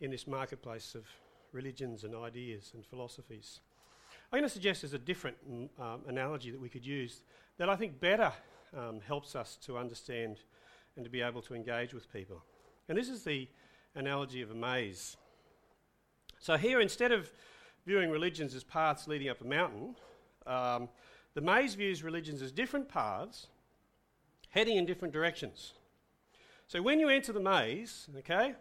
in 0.00 0.10
this 0.10 0.26
marketplace 0.26 0.94
of 0.94 1.06
religions 1.52 2.04
and 2.04 2.14
ideas 2.14 2.72
and 2.74 2.84
philosophies. 2.84 3.60
I'm 4.30 4.40
going 4.40 4.48
to 4.48 4.52
suggest 4.52 4.82
there's 4.82 4.92
a 4.92 4.98
different 4.98 5.36
mm, 5.50 5.68
um, 5.80 6.00
analogy 6.08 6.50
that 6.50 6.60
we 6.60 6.68
could 6.68 6.84
use 6.84 7.22
that 7.56 7.70
I 7.70 7.76
think 7.76 8.00
better 8.00 8.32
um, 8.76 9.00
helps 9.06 9.34
us 9.34 9.56
to 9.62 9.78
understand 9.78 10.40
and 10.96 11.04
to 11.04 11.10
be 11.10 11.22
able 11.22 11.40
to 11.42 11.54
engage 11.54 11.94
with 11.94 12.12
people. 12.12 12.42
And 12.88 12.98
this 12.98 13.08
is 13.08 13.24
the 13.24 13.48
analogy 13.94 14.42
of 14.42 14.50
a 14.50 14.54
maze. 14.54 15.16
So, 16.38 16.56
here, 16.56 16.80
instead 16.80 17.12
of 17.12 17.32
viewing 17.86 18.10
religions 18.10 18.54
as 18.54 18.62
paths 18.62 19.08
leading 19.08 19.28
up 19.28 19.40
a 19.40 19.44
mountain, 19.44 19.96
um, 20.46 20.88
the 21.36 21.42
maze 21.42 21.74
views 21.74 22.02
religions 22.02 22.40
as 22.40 22.50
different 22.50 22.88
paths 22.88 23.48
heading 24.48 24.78
in 24.78 24.86
different 24.86 25.12
directions. 25.12 25.74
So, 26.66 26.80
when 26.80 26.98
you 26.98 27.10
enter 27.10 27.30
the 27.30 27.40
maze, 27.40 28.08
okay, 28.18 28.54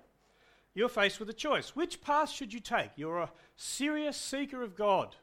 you're 0.74 0.90
faced 0.90 1.22
with 1.22 1.30
a 1.30 1.34
choice. 1.34 1.74
Which 1.74 2.02
path 2.02 2.30
should 2.30 2.54
you 2.54 2.60
take? 2.60 2.90
You're 2.98 3.20
a 3.20 3.32
serious 3.56 4.18
seeker 4.18 4.62
of 4.62 4.76
God. 4.76 5.16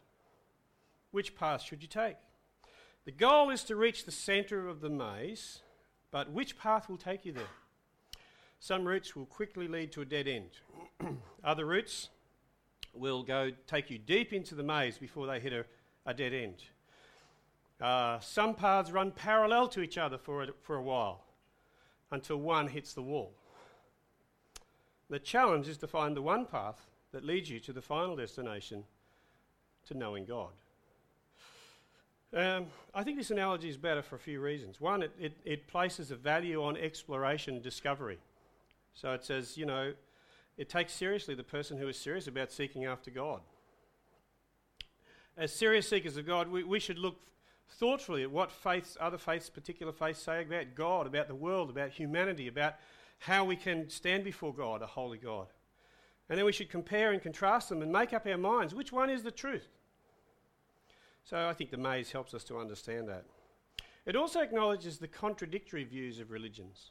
Which 1.11 1.37
path 1.37 1.61
should 1.61 1.83
you 1.83 1.89
take? 1.89 2.17
The 3.05 3.13
goal 3.13 3.51
is 3.51 3.65
to 3.65 3.77
reach 3.77 4.07
the 4.07 4.13
center 4.13 4.67
of 4.67 4.81
the 4.81 4.89
maze, 4.89 5.61
but 6.11 6.33
which 6.33 6.59
path 6.59 6.89
will 6.89 6.97
take 6.97 7.27
you 7.27 7.33
there? 7.33 7.45
Some 8.61 8.89
routes 8.89 9.15
will 9.15 9.27
quickly 9.27 9.69
lead 9.69 9.93
to 9.93 10.01
a 10.01 10.07
dead 10.07 10.27
end. 10.27 10.53
Other 11.45 11.67
routes 11.67 12.09
will 12.95 13.23
go 13.23 13.51
take 13.67 13.91
you 13.91 13.99
deep 13.99 14.33
into 14.33 14.55
the 14.55 14.63
maze 14.63 14.97
before 14.97 15.27
they 15.27 15.39
hit 15.39 15.53
a, 15.53 15.67
a 16.07 16.15
dead 16.15 16.33
end. 16.33 16.63
Uh, 17.83 18.21
some 18.21 18.55
paths 18.55 18.93
run 18.93 19.11
parallel 19.11 19.67
to 19.67 19.81
each 19.81 19.99
other 19.99 20.17
for 20.17 20.45
a, 20.45 20.47
for 20.63 20.77
a 20.77 20.83
while 20.83 21.25
until 22.13 22.37
one 22.37 22.69
hits 22.69 22.93
the 22.93 23.03
wall. 23.03 23.33
The 25.11 25.19
challenge 25.19 25.67
is 25.67 25.79
to 25.79 25.89
find 25.89 26.17
the 26.17 26.23
one 26.23 26.47
path 26.47 26.87
that 27.11 27.25
leads 27.25 27.51
you 27.51 27.59
to 27.61 27.73
the 27.73 27.83
final 27.83 28.15
destination, 28.15 28.85
to 29.89 29.95
knowing 29.95 30.25
God. 30.25 30.51
Um, 32.35 32.67
I 32.95 33.03
think 33.03 33.19
this 33.19 33.33
analogy 33.33 33.69
is 33.69 33.77
better 33.77 34.01
for 34.01 34.15
a 34.15 34.21
few 34.21 34.41
reasons. 34.41 34.81
One, 34.81 35.03
it, 35.03 35.11
it, 35.19 35.37
it 35.45 35.67
places 35.67 36.13
a 36.13 36.17
value 36.17 36.63
on 36.63 36.77
exploration 36.77 37.61
discovery. 37.61 38.19
So 38.95 39.13
it 39.13 39.25
says, 39.25 39.59
you 39.59 39.67
know, 39.67 39.93
it 40.57 40.69
takes 40.69 40.93
seriously 40.93 41.35
the 41.35 41.43
person 41.43 41.79
who 41.79 41.89
is 41.89 41.99
serious 41.99 42.29
about 42.29 42.53
seeking 42.53 42.85
after 42.85 43.11
God. 43.11 43.41
As 45.37 45.53
serious 45.53 45.89
seekers 45.89 46.17
of 46.17 46.27
God, 46.27 46.49
we, 46.49 46.63
we 46.63 46.79
should 46.79 46.99
look 46.99 47.17
thoughtfully 47.79 48.23
at 48.23 48.31
what 48.31 48.51
faiths, 48.51 48.97
other 49.01 49.19
faiths, 49.19 49.51
particular 49.51 49.93
faiths 49.93 50.23
say 50.23 50.43
about 50.43 50.75
God, 50.75 51.07
about 51.07 51.29
the 51.29 51.35
world, 51.35 51.71
about 51.71 51.91
humanity, 51.91 52.49
about 52.49 52.75
how 53.19 53.45
we 53.45 53.57
can 53.57 53.89
stand 53.89 54.25
before 54.25 54.53
God, 54.53 54.83
a 54.83 54.87
holy 54.87 55.19
God. 55.19 55.47
And 56.29 56.39
then 56.39 56.47
we 56.47 56.53
should 56.53 56.71
compare 56.71 57.13
and 57.13 57.23
contrast 57.23 57.69
them 57.69 57.83
and 57.83 57.93
make 57.93 58.13
up 58.13 58.27
our 58.27 58.39
minds 58.39 58.75
which 58.75 58.93
one 58.93 59.11
is 59.11 59.23
the 59.23 59.31
truth. 59.31 59.69
So 61.25 61.49
I 61.49 61.55
think 61.55 61.71
the 61.71 61.77
maze 61.77 62.11
helps 62.11 62.35
us 62.35 62.45
to 62.45 62.59
understand 62.59 63.09
that. 63.09 63.25
It 64.07 64.17
also 64.17 64.41
acknowledges 64.41 64.99
the 64.99 65.09
contradictory 65.09 65.85
views 65.85 66.19
of 66.19 66.31
religions. 66.31 66.91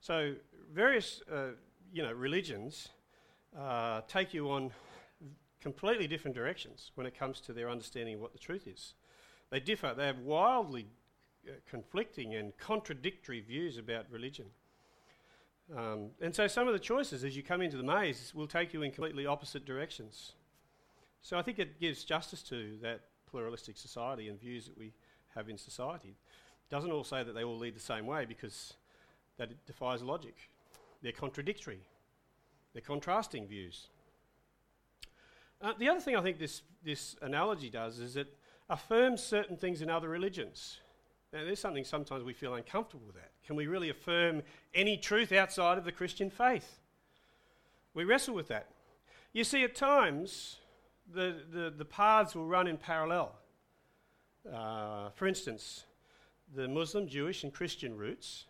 So 0.00 0.34
various, 0.72 1.22
uh, 1.32 1.52
you 1.92 2.02
know, 2.02 2.12
religions 2.12 2.88
uh, 3.58 4.02
take 4.06 4.32
you 4.32 4.50
on 4.50 4.70
completely 5.60 6.06
different 6.06 6.36
directions 6.36 6.92
when 6.94 7.06
it 7.06 7.18
comes 7.18 7.40
to 7.40 7.52
their 7.52 7.68
understanding 7.68 8.14
of 8.14 8.20
what 8.20 8.32
the 8.32 8.38
truth 8.38 8.68
is. 8.68 8.94
They 9.50 9.60
differ. 9.60 9.94
They 9.96 10.06
have 10.06 10.18
wildly 10.18 10.86
uh, 11.46 11.52
conflicting 11.68 12.34
and 12.34 12.56
contradictory 12.58 13.40
views 13.40 13.78
about 13.78 14.06
religion. 14.10 14.46
Um, 15.76 16.10
and 16.20 16.34
so 16.34 16.46
some 16.46 16.66
of 16.66 16.72
the 16.72 16.78
choices 16.78 17.24
as 17.24 17.36
you 17.36 17.42
come 17.42 17.60
into 17.60 17.76
the 17.76 17.82
maze 17.82 18.32
will 18.34 18.46
take 18.46 18.72
you 18.72 18.82
in 18.82 18.90
completely 18.90 19.26
opposite 19.26 19.64
directions. 19.64 20.32
So 21.20 21.38
I 21.38 21.42
think 21.42 21.58
it 21.58 21.80
gives 21.80 22.04
justice 22.04 22.42
to 22.44 22.78
that 22.82 23.00
pluralistic 23.30 23.76
society 23.76 24.28
and 24.28 24.40
views 24.40 24.66
that 24.66 24.78
we 24.78 24.92
have 25.34 25.48
in 25.48 25.58
society. 25.58 26.08
It 26.08 26.74
doesn't 26.74 26.90
all 26.90 27.04
say 27.04 27.22
that 27.22 27.34
they 27.34 27.44
all 27.44 27.58
lead 27.58 27.76
the 27.76 27.80
same 27.80 28.06
way 28.06 28.24
because 28.24 28.74
that 29.36 29.66
defies 29.66 30.02
logic. 30.02 30.36
They're 31.02 31.12
contradictory. 31.12 31.80
They're 32.72 32.82
contrasting 32.82 33.46
views. 33.46 33.88
Uh, 35.60 35.72
the 35.78 35.88
other 35.88 36.00
thing 36.00 36.16
I 36.16 36.22
think 36.22 36.38
this, 36.38 36.62
this 36.84 37.16
analogy 37.20 37.68
does 37.68 37.98
is 37.98 38.16
it 38.16 38.34
affirms 38.68 39.22
certain 39.22 39.56
things 39.56 39.82
in 39.82 39.90
other 39.90 40.08
religions. 40.08 40.80
Now, 41.32 41.44
there's 41.44 41.60
something 41.60 41.84
sometimes 41.84 42.24
we 42.24 42.32
feel 42.32 42.54
uncomfortable 42.54 43.06
with 43.06 43.16
that. 43.16 43.32
Can 43.46 43.56
we 43.56 43.66
really 43.66 43.90
affirm 43.90 44.42
any 44.74 44.96
truth 44.96 45.32
outside 45.32 45.78
of 45.78 45.84
the 45.84 45.92
Christian 45.92 46.30
faith? 46.30 46.80
We 47.94 48.04
wrestle 48.04 48.34
with 48.34 48.48
that. 48.48 48.68
You 49.32 49.44
see, 49.44 49.62
at 49.64 49.74
times, 49.74 50.56
the, 51.12 51.42
the, 51.50 51.72
the 51.76 51.84
paths 51.84 52.34
will 52.34 52.46
run 52.46 52.66
in 52.66 52.76
parallel. 52.76 53.34
Uh, 54.50 55.10
for 55.10 55.26
instance, 55.26 55.84
the 56.54 56.66
Muslim, 56.66 57.08
Jewish, 57.08 57.44
and 57.44 57.52
Christian 57.52 57.96
routes 57.96 58.46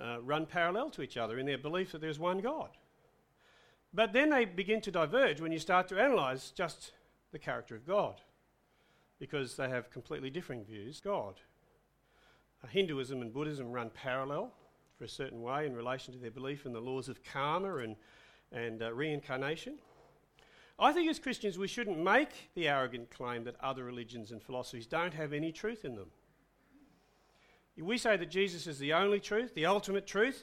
uh, 0.00 0.20
run 0.22 0.46
parallel 0.46 0.90
to 0.90 1.02
each 1.02 1.16
other 1.16 1.38
in 1.38 1.46
their 1.46 1.58
belief 1.58 1.92
that 1.92 2.00
there's 2.00 2.18
one 2.18 2.38
God. 2.38 2.70
But 3.92 4.12
then 4.12 4.30
they 4.30 4.44
begin 4.44 4.80
to 4.82 4.90
diverge 4.90 5.40
when 5.40 5.50
you 5.50 5.58
start 5.58 5.88
to 5.88 6.00
analyze 6.00 6.52
just 6.54 6.92
the 7.32 7.38
character 7.38 7.74
of 7.74 7.86
God, 7.86 8.20
because 9.18 9.56
they 9.56 9.68
have 9.68 9.90
completely 9.90 10.30
differing 10.30 10.64
views. 10.64 11.00
God. 11.00 11.34
Uh, 12.62 12.66
Hinduism 12.68 13.22
and 13.22 13.32
Buddhism 13.32 13.70
run 13.70 13.90
parallel 13.90 14.52
for 14.96 15.04
a 15.04 15.08
certain 15.08 15.42
way 15.42 15.66
in 15.66 15.76
relation 15.76 16.12
to 16.12 16.18
their 16.18 16.30
belief 16.30 16.66
in 16.66 16.72
the 16.72 16.80
laws 16.80 17.08
of 17.08 17.22
karma 17.22 17.76
and, 17.76 17.96
and 18.52 18.82
uh, 18.82 18.92
reincarnation. 18.92 19.78
I 20.78 20.92
think 20.92 21.10
as 21.10 21.18
Christians 21.18 21.58
we 21.58 21.68
shouldn't 21.68 21.98
make 21.98 22.50
the 22.54 22.68
arrogant 22.68 23.10
claim 23.10 23.44
that 23.44 23.56
other 23.60 23.84
religions 23.84 24.30
and 24.30 24.42
philosophies 24.42 24.86
don't 24.86 25.14
have 25.14 25.32
any 25.32 25.52
truth 25.52 25.84
in 25.84 25.96
them. 25.96 26.10
We 27.80 27.98
say 27.98 28.16
that 28.16 28.30
Jesus 28.30 28.66
is 28.66 28.78
the 28.78 28.92
only 28.92 29.20
truth, 29.20 29.54
the 29.54 29.66
ultimate 29.66 30.06
truth, 30.06 30.42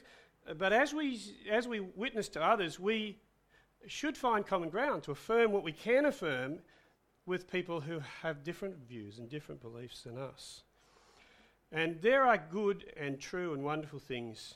but 0.56 0.72
as 0.72 0.94
we, 0.94 1.20
as 1.50 1.68
we 1.68 1.80
witness 1.80 2.28
to 2.30 2.42
others, 2.42 2.80
we 2.80 3.18
should 3.86 4.16
find 4.16 4.46
common 4.46 4.70
ground 4.70 5.02
to 5.02 5.10
affirm 5.10 5.52
what 5.52 5.62
we 5.62 5.72
can 5.72 6.06
affirm 6.06 6.60
with 7.26 7.50
people 7.50 7.80
who 7.80 8.00
have 8.22 8.44
different 8.44 8.76
views 8.88 9.18
and 9.18 9.28
different 9.28 9.60
beliefs 9.60 10.02
than 10.02 10.16
us. 10.16 10.62
And 11.72 12.00
there 12.00 12.24
are 12.24 12.38
good 12.38 12.86
and 12.96 13.18
true 13.20 13.52
and 13.52 13.64
wonderful 13.64 13.98
things 13.98 14.54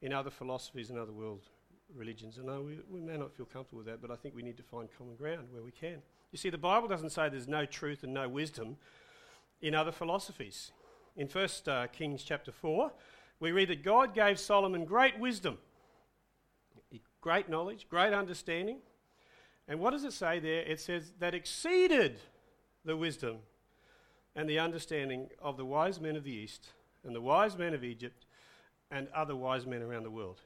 in 0.00 0.12
other 0.12 0.30
philosophies 0.30 0.88
and 0.88 0.98
other 0.98 1.12
world 1.12 1.42
religions. 1.94 2.38
And 2.38 2.46
we, 2.64 2.78
we 2.90 3.00
may 3.00 3.16
not 3.16 3.32
feel 3.32 3.46
comfortable 3.46 3.78
with 3.78 3.86
that, 3.86 4.00
but 4.00 4.10
I 4.10 4.16
think 4.16 4.34
we 4.34 4.42
need 4.42 4.56
to 4.56 4.62
find 4.62 4.88
common 4.96 5.16
ground 5.16 5.48
where 5.50 5.62
we 5.62 5.72
can. 5.72 5.98
You 6.32 6.38
see, 6.38 6.48
the 6.48 6.58
Bible 6.58 6.88
doesn't 6.88 7.10
say 7.10 7.28
there's 7.28 7.48
no 7.48 7.66
truth 7.66 8.02
and 8.02 8.14
no 8.14 8.28
wisdom 8.28 8.76
in 9.60 9.74
other 9.74 9.92
philosophies. 9.92 10.72
In 11.16 11.26
1 11.26 11.48
uh, 11.66 11.86
Kings 11.88 12.22
chapter 12.22 12.52
4, 12.52 12.92
we 13.40 13.52
read 13.52 13.68
that 13.68 13.82
God 13.82 14.14
gave 14.14 14.38
Solomon 14.38 14.84
great 14.84 15.18
wisdom, 15.18 15.58
great 17.20 17.48
knowledge, 17.48 17.86
great 17.90 18.12
understanding. 18.12 18.78
And 19.70 19.78
what 19.78 19.92
does 19.92 20.02
it 20.02 20.12
say 20.12 20.40
there? 20.40 20.62
It 20.62 20.80
says 20.80 21.12
that 21.20 21.32
exceeded 21.32 22.18
the 22.84 22.96
wisdom 22.96 23.36
and 24.34 24.50
the 24.50 24.58
understanding 24.58 25.28
of 25.40 25.56
the 25.56 25.64
wise 25.64 26.00
men 26.00 26.16
of 26.16 26.24
the 26.24 26.32
East 26.32 26.70
and 27.04 27.14
the 27.14 27.20
wise 27.20 27.56
men 27.56 27.72
of 27.72 27.84
Egypt 27.84 28.26
and 28.90 29.06
other 29.14 29.36
wise 29.36 29.66
men 29.66 29.80
around 29.80 30.02
the 30.02 30.10
world. 30.10 30.40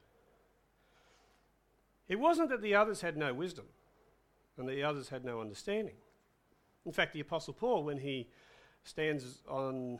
It 2.07 2.19
wasn't 2.19 2.49
that 2.49 2.61
the 2.61 2.75
others 2.75 3.01
had 3.01 3.17
no 3.17 3.33
wisdom 3.33 3.65
and 4.59 4.69
the 4.69 4.83
others 4.83 5.09
had 5.09 5.25
no 5.25 5.41
understanding. 5.41 5.95
In 6.85 6.91
fact, 6.91 7.13
the 7.13 7.19
Apostle 7.19 7.55
Paul, 7.55 7.83
when 7.83 7.97
he 7.97 8.29
stands 8.83 9.39
on 9.49 9.97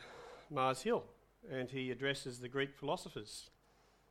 Mars 0.51 0.83
Hill 0.83 1.03
and 1.51 1.71
he 1.71 1.89
addresses 1.89 2.37
the 2.37 2.47
Greek 2.47 2.75
philosophers, 2.75 3.49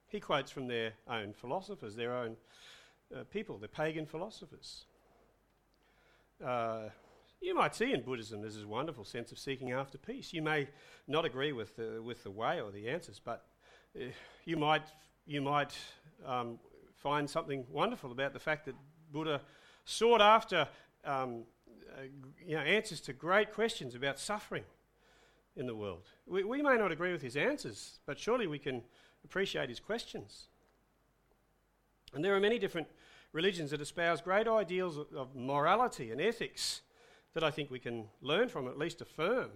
he 0.09 0.19
quotes 0.19 0.51
from 0.51 0.67
their 0.67 0.95
own 1.09 1.33
philosophers, 1.33 1.95
their 1.95 2.17
own 2.17 2.37
uh, 3.15 3.23
people, 3.33 3.59
the 3.59 3.69
pagan 3.69 4.07
philosophers. 4.07 4.87
Uh, 6.43 6.89
you 7.41 7.55
might 7.55 7.75
see 7.75 7.93
in 7.93 8.03
Buddhism 8.03 8.41
there's 8.41 8.57
this 8.57 8.65
wonderful 8.65 9.05
sense 9.05 9.31
of 9.31 9.39
seeking 9.39 9.73
after 9.73 9.99
peace. 9.99 10.33
You 10.33 10.43
may 10.43 10.69
not 11.07 11.25
agree 11.25 11.53
with 11.53 11.77
the, 11.77 12.03
with 12.03 12.23
the 12.25 12.31
way 12.31 12.61
or 12.61 12.71
the 12.71 12.89
answers, 12.89 13.21
but 13.23 13.45
uh, 13.97 14.07
you 14.45 14.57
might, 14.57 14.87
you 15.27 15.43
might 15.43 15.77
um, 16.27 16.59
find 16.97 17.29
something 17.29 17.67
wonderful 17.71 18.13
about 18.13 18.33
the 18.33 18.39
fact 18.41 18.65
that 18.65 18.75
Buddha 19.13 19.43
sought 19.85 20.23
after 20.23 20.67
um, 21.05 21.45
uh, 21.97 22.03
you 22.45 22.57
know, 22.57 22.63
answers 22.63 23.01
to 23.03 23.13
great 23.13 23.53
questions 23.53 23.95
about 23.95 24.19
suffering 24.19 24.65
in 25.57 25.67
the 25.67 25.75
world. 25.75 26.07
We, 26.27 26.45
we 26.45 26.63
may 26.63 26.77
not 26.77 26.91
agree 26.91 27.13
with 27.13 27.23
his 27.23 27.37
answers, 27.37 28.01
but 28.07 28.19
surely 28.19 28.47
we 28.47 28.59
can 28.59 28.83
appreciate 29.25 29.69
his 29.69 29.81
questions. 29.81 30.49
And 32.15 32.25
there 32.25 32.35
are 32.35 32.41
many 32.41 32.59
different 32.59 32.89
religions 33.35 33.73
that 33.73 33.81
espouse 33.81 34.23
great 34.23 34.49
ideals 34.49 34.97
of, 34.97 35.35
morality 35.35 36.11
and 36.13 36.21
ethics 36.21 36.81
that 37.35 37.43
I 37.43 37.51
think 37.51 37.71
we 37.71 37.81
can 37.81 38.07
learn 38.23 38.49
from, 38.49 38.69
at 38.69 38.79
least 38.79 39.03
affirm 39.03 39.51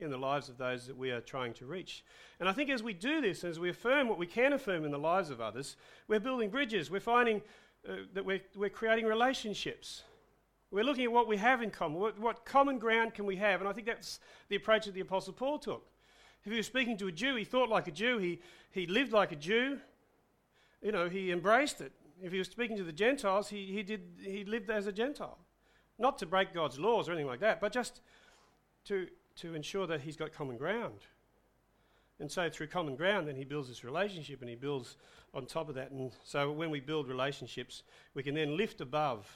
in 0.00 0.10
the 0.10 0.18
lives 0.18 0.48
of 0.48 0.58
those 0.58 0.86
that 0.88 0.96
we 0.96 1.10
are 1.10 1.20
trying 1.20 1.54
to 1.54 1.66
reach. 1.66 2.04
And 2.40 2.48
I 2.48 2.52
think 2.52 2.68
as 2.68 2.82
we 2.82 2.92
do 2.92 3.20
this, 3.20 3.44
as 3.44 3.60
we 3.60 3.70
affirm 3.70 4.08
what 4.08 4.18
we 4.18 4.26
can 4.26 4.52
affirm 4.52 4.84
in 4.84 4.90
the 4.90 4.98
lives 4.98 5.30
of 5.30 5.40
others, 5.40 5.76
we're 6.08 6.20
building 6.20 6.50
bridges. 6.50 6.90
We're 6.90 7.00
finding 7.00 7.42
uh, 7.88 7.92
that 8.12 8.24
we're, 8.24 8.40
we're 8.56 8.70
creating 8.70 9.06
relationships. 9.06 10.02
We're 10.72 10.84
looking 10.84 11.04
at 11.04 11.12
what 11.12 11.28
we 11.28 11.36
have 11.36 11.62
in 11.62 11.70
common. 11.70 12.00
What, 12.00 12.18
what 12.18 12.44
common 12.44 12.78
ground 12.78 13.14
can 13.14 13.24
we 13.24 13.36
have? 13.36 13.60
And 13.60 13.68
I 13.68 13.72
think 13.72 13.86
that's 13.86 14.18
the 14.48 14.56
approach 14.56 14.86
that 14.86 14.94
the 14.94 15.00
Apostle 15.00 15.32
Paul 15.32 15.58
took. 15.58 15.86
If 16.44 16.50
he 16.50 16.56
was 16.56 16.66
speaking 16.66 16.96
to 16.96 17.06
a 17.06 17.12
Jew, 17.12 17.36
he 17.36 17.44
thought 17.44 17.68
like 17.68 17.86
a 17.86 17.92
Jew, 17.92 18.18
he, 18.18 18.40
he 18.72 18.86
lived 18.86 19.12
like 19.12 19.30
a 19.30 19.36
Jew, 19.36 19.78
you 20.82 20.90
know, 20.90 21.08
he 21.08 21.30
embraced 21.30 21.80
it. 21.82 21.92
If 22.22 22.32
he 22.32 22.38
was 22.38 22.48
speaking 22.48 22.76
to 22.76 22.84
the 22.84 22.92
Gentiles, 22.92 23.48
he, 23.48 23.66
he, 23.66 23.82
did, 23.82 24.02
he 24.22 24.44
lived 24.44 24.70
as 24.70 24.86
a 24.86 24.92
Gentile. 24.92 25.38
Not 25.98 26.18
to 26.18 26.26
break 26.26 26.54
God's 26.54 26.78
laws 26.78 27.08
or 27.08 27.12
anything 27.12 27.26
like 27.26 27.40
that, 27.40 27.60
but 27.60 27.72
just 27.72 28.00
to 28.86 29.06
to 29.40 29.54
ensure 29.54 29.86
that 29.86 30.02
he's 30.02 30.16
got 30.16 30.32
common 30.32 30.56
ground. 30.56 31.06
And 32.18 32.30
so 32.30 32.50
through 32.50 32.66
common 32.66 32.96
ground, 32.96 33.26
then 33.26 33.36
he 33.36 33.44
builds 33.44 33.68
this 33.68 33.82
relationship 33.82 34.40
and 34.40 34.50
he 34.50 34.56
builds 34.56 34.96
on 35.32 35.46
top 35.46 35.68
of 35.68 35.74
that. 35.76 35.90
And 35.90 36.12
so 36.24 36.52
when 36.52 36.70
we 36.70 36.80
build 36.80 37.08
relationships, 37.08 37.82
we 38.14 38.22
can 38.22 38.34
then 38.34 38.56
lift 38.56 38.80
above 38.80 39.26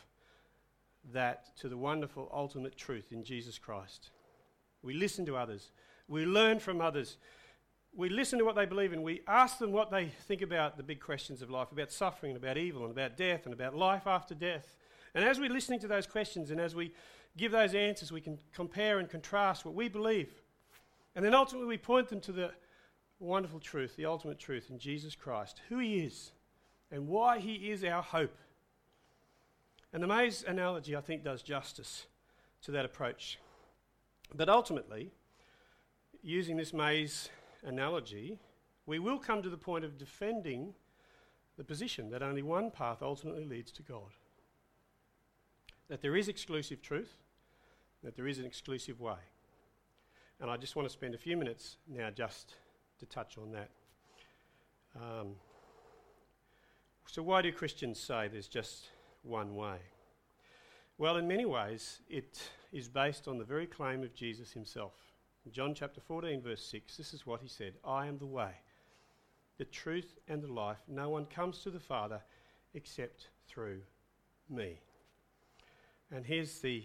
that 1.12 1.56
to 1.58 1.68
the 1.68 1.76
wonderful 1.76 2.30
ultimate 2.32 2.76
truth 2.76 3.12
in 3.12 3.24
Jesus 3.24 3.58
Christ. 3.58 4.10
We 4.82 4.92
listen 4.92 5.24
to 5.26 5.36
others, 5.36 5.70
we 6.08 6.26
learn 6.26 6.58
from 6.58 6.82
others, 6.82 7.16
we 7.96 8.08
listen 8.08 8.38
to 8.38 8.44
what 8.44 8.56
they 8.56 8.66
believe 8.66 8.92
in, 8.92 9.02
we 9.02 9.22
ask 9.26 9.58
them 9.58 9.72
what 9.72 9.90
they 9.90 10.06
think 10.26 10.42
about 10.42 10.76
the 10.76 10.82
big 10.82 11.00
questions 11.00 11.42
of 11.42 11.50
life, 11.50 11.70
about 11.70 11.92
suffering, 11.92 12.34
and 12.34 12.42
about 12.42 12.58
evil, 12.58 12.82
and 12.82 12.90
about 12.90 13.16
death, 13.16 13.44
and 13.44 13.54
about 13.54 13.76
life 13.76 14.06
after 14.06 14.34
death. 14.34 14.74
And 15.14 15.24
as 15.24 15.38
we're 15.38 15.50
listening 15.50 15.78
to 15.80 15.88
those 15.88 16.06
questions 16.06 16.50
and 16.50 16.60
as 16.60 16.74
we 16.74 16.92
give 17.36 17.52
those 17.52 17.74
answers, 17.74 18.10
we 18.10 18.20
can 18.20 18.38
compare 18.52 18.98
and 18.98 19.08
contrast 19.08 19.64
what 19.64 19.74
we 19.74 19.88
believe. 19.88 20.32
And 21.14 21.24
then 21.24 21.34
ultimately, 21.34 21.68
we 21.68 21.78
point 21.78 22.08
them 22.08 22.20
to 22.22 22.32
the 22.32 22.50
wonderful 23.20 23.60
truth, 23.60 23.94
the 23.96 24.06
ultimate 24.06 24.38
truth 24.38 24.70
in 24.70 24.78
Jesus 24.78 25.14
Christ, 25.14 25.60
who 25.68 25.78
He 25.78 26.00
is, 26.00 26.32
and 26.90 27.06
why 27.06 27.38
He 27.38 27.70
is 27.70 27.84
our 27.84 28.02
hope. 28.02 28.36
And 29.92 30.02
the 30.02 30.08
maze 30.08 30.44
analogy, 30.46 30.96
I 30.96 31.00
think, 31.00 31.22
does 31.22 31.42
justice 31.42 32.06
to 32.62 32.72
that 32.72 32.84
approach. 32.84 33.38
But 34.34 34.48
ultimately, 34.48 35.12
using 36.22 36.56
this 36.56 36.72
maze 36.72 37.28
analogy, 37.64 38.38
we 38.86 38.98
will 38.98 39.18
come 39.18 39.42
to 39.42 39.50
the 39.50 39.56
point 39.56 39.84
of 39.84 39.98
defending 39.98 40.74
the 41.56 41.64
position 41.64 42.10
that 42.10 42.22
only 42.22 42.42
one 42.42 42.70
path 42.70 42.98
ultimately 43.02 43.44
leads 43.44 43.70
to 43.72 43.82
God. 43.82 44.14
That 45.88 46.02
there 46.02 46.16
is 46.16 46.28
exclusive 46.28 46.82
truth, 46.82 47.16
that 48.02 48.16
there 48.16 48.26
is 48.26 48.38
an 48.38 48.44
exclusive 48.44 49.00
way. 49.00 49.18
And 50.40 50.50
I 50.50 50.56
just 50.56 50.76
want 50.76 50.88
to 50.88 50.92
spend 50.92 51.14
a 51.14 51.18
few 51.18 51.36
minutes 51.36 51.76
now 51.88 52.10
just 52.10 52.54
to 52.98 53.06
touch 53.06 53.38
on 53.38 53.52
that. 53.52 53.70
Um, 54.96 55.36
so, 57.06 57.22
why 57.22 57.42
do 57.42 57.52
Christians 57.52 58.00
say 58.00 58.28
there's 58.28 58.48
just 58.48 58.86
one 59.22 59.54
way? 59.54 59.76
Well, 60.98 61.16
in 61.16 61.28
many 61.28 61.44
ways, 61.44 62.00
it 62.08 62.40
is 62.72 62.88
based 62.88 63.28
on 63.28 63.38
the 63.38 63.44
very 63.44 63.66
claim 63.66 64.02
of 64.02 64.14
Jesus 64.14 64.52
himself. 64.52 64.92
John 65.50 65.74
chapter 65.74 66.00
14, 66.00 66.40
verse 66.40 66.64
6, 66.64 66.96
this 66.96 67.12
is 67.12 67.26
what 67.26 67.40
he 67.40 67.48
said 67.48 67.74
I 67.84 68.06
am 68.06 68.18
the 68.18 68.26
way, 68.26 68.52
the 69.58 69.64
truth, 69.64 70.18
and 70.26 70.42
the 70.42 70.52
life. 70.52 70.78
No 70.88 71.10
one 71.10 71.26
comes 71.26 71.58
to 71.58 71.70
the 71.70 71.80
Father 71.80 72.20
except 72.72 73.28
through 73.46 73.80
me. 74.48 74.80
And 76.10 76.24
here's 76.24 76.60
the 76.60 76.84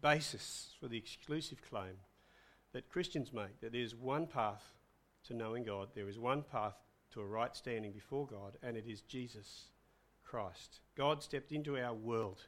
basis 0.00 0.70
for 0.78 0.88
the 0.88 0.98
exclusive 0.98 1.62
claim 1.68 1.94
that 2.72 2.88
Christians 2.90 3.32
make 3.32 3.60
that 3.60 3.72
there 3.72 3.80
is 3.80 3.94
one 3.94 4.26
path 4.26 4.62
to 5.26 5.34
knowing 5.34 5.64
God, 5.64 5.88
there 5.94 6.08
is 6.08 6.18
one 6.18 6.42
path 6.42 6.74
to 7.12 7.20
a 7.20 7.26
right 7.26 7.56
standing 7.56 7.92
before 7.92 8.26
God, 8.26 8.56
and 8.62 8.76
it 8.76 8.84
is 8.86 9.00
Jesus 9.00 9.66
Christ. 10.24 10.80
God 10.96 11.22
stepped 11.22 11.52
into 11.52 11.78
our 11.78 11.94
world 11.94 12.46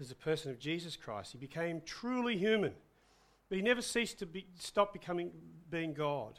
as 0.00 0.10
a 0.10 0.16
person 0.16 0.50
of 0.50 0.58
Jesus 0.58 0.96
Christ. 0.96 1.32
He 1.32 1.38
became 1.38 1.82
truly 1.84 2.36
human, 2.36 2.74
but 3.48 3.56
he 3.56 3.62
never 3.62 3.82
ceased 3.82 4.18
to 4.18 4.26
be, 4.26 4.46
stop 4.58 4.92
becoming 4.92 5.30
being 5.70 5.94
God. 5.94 6.38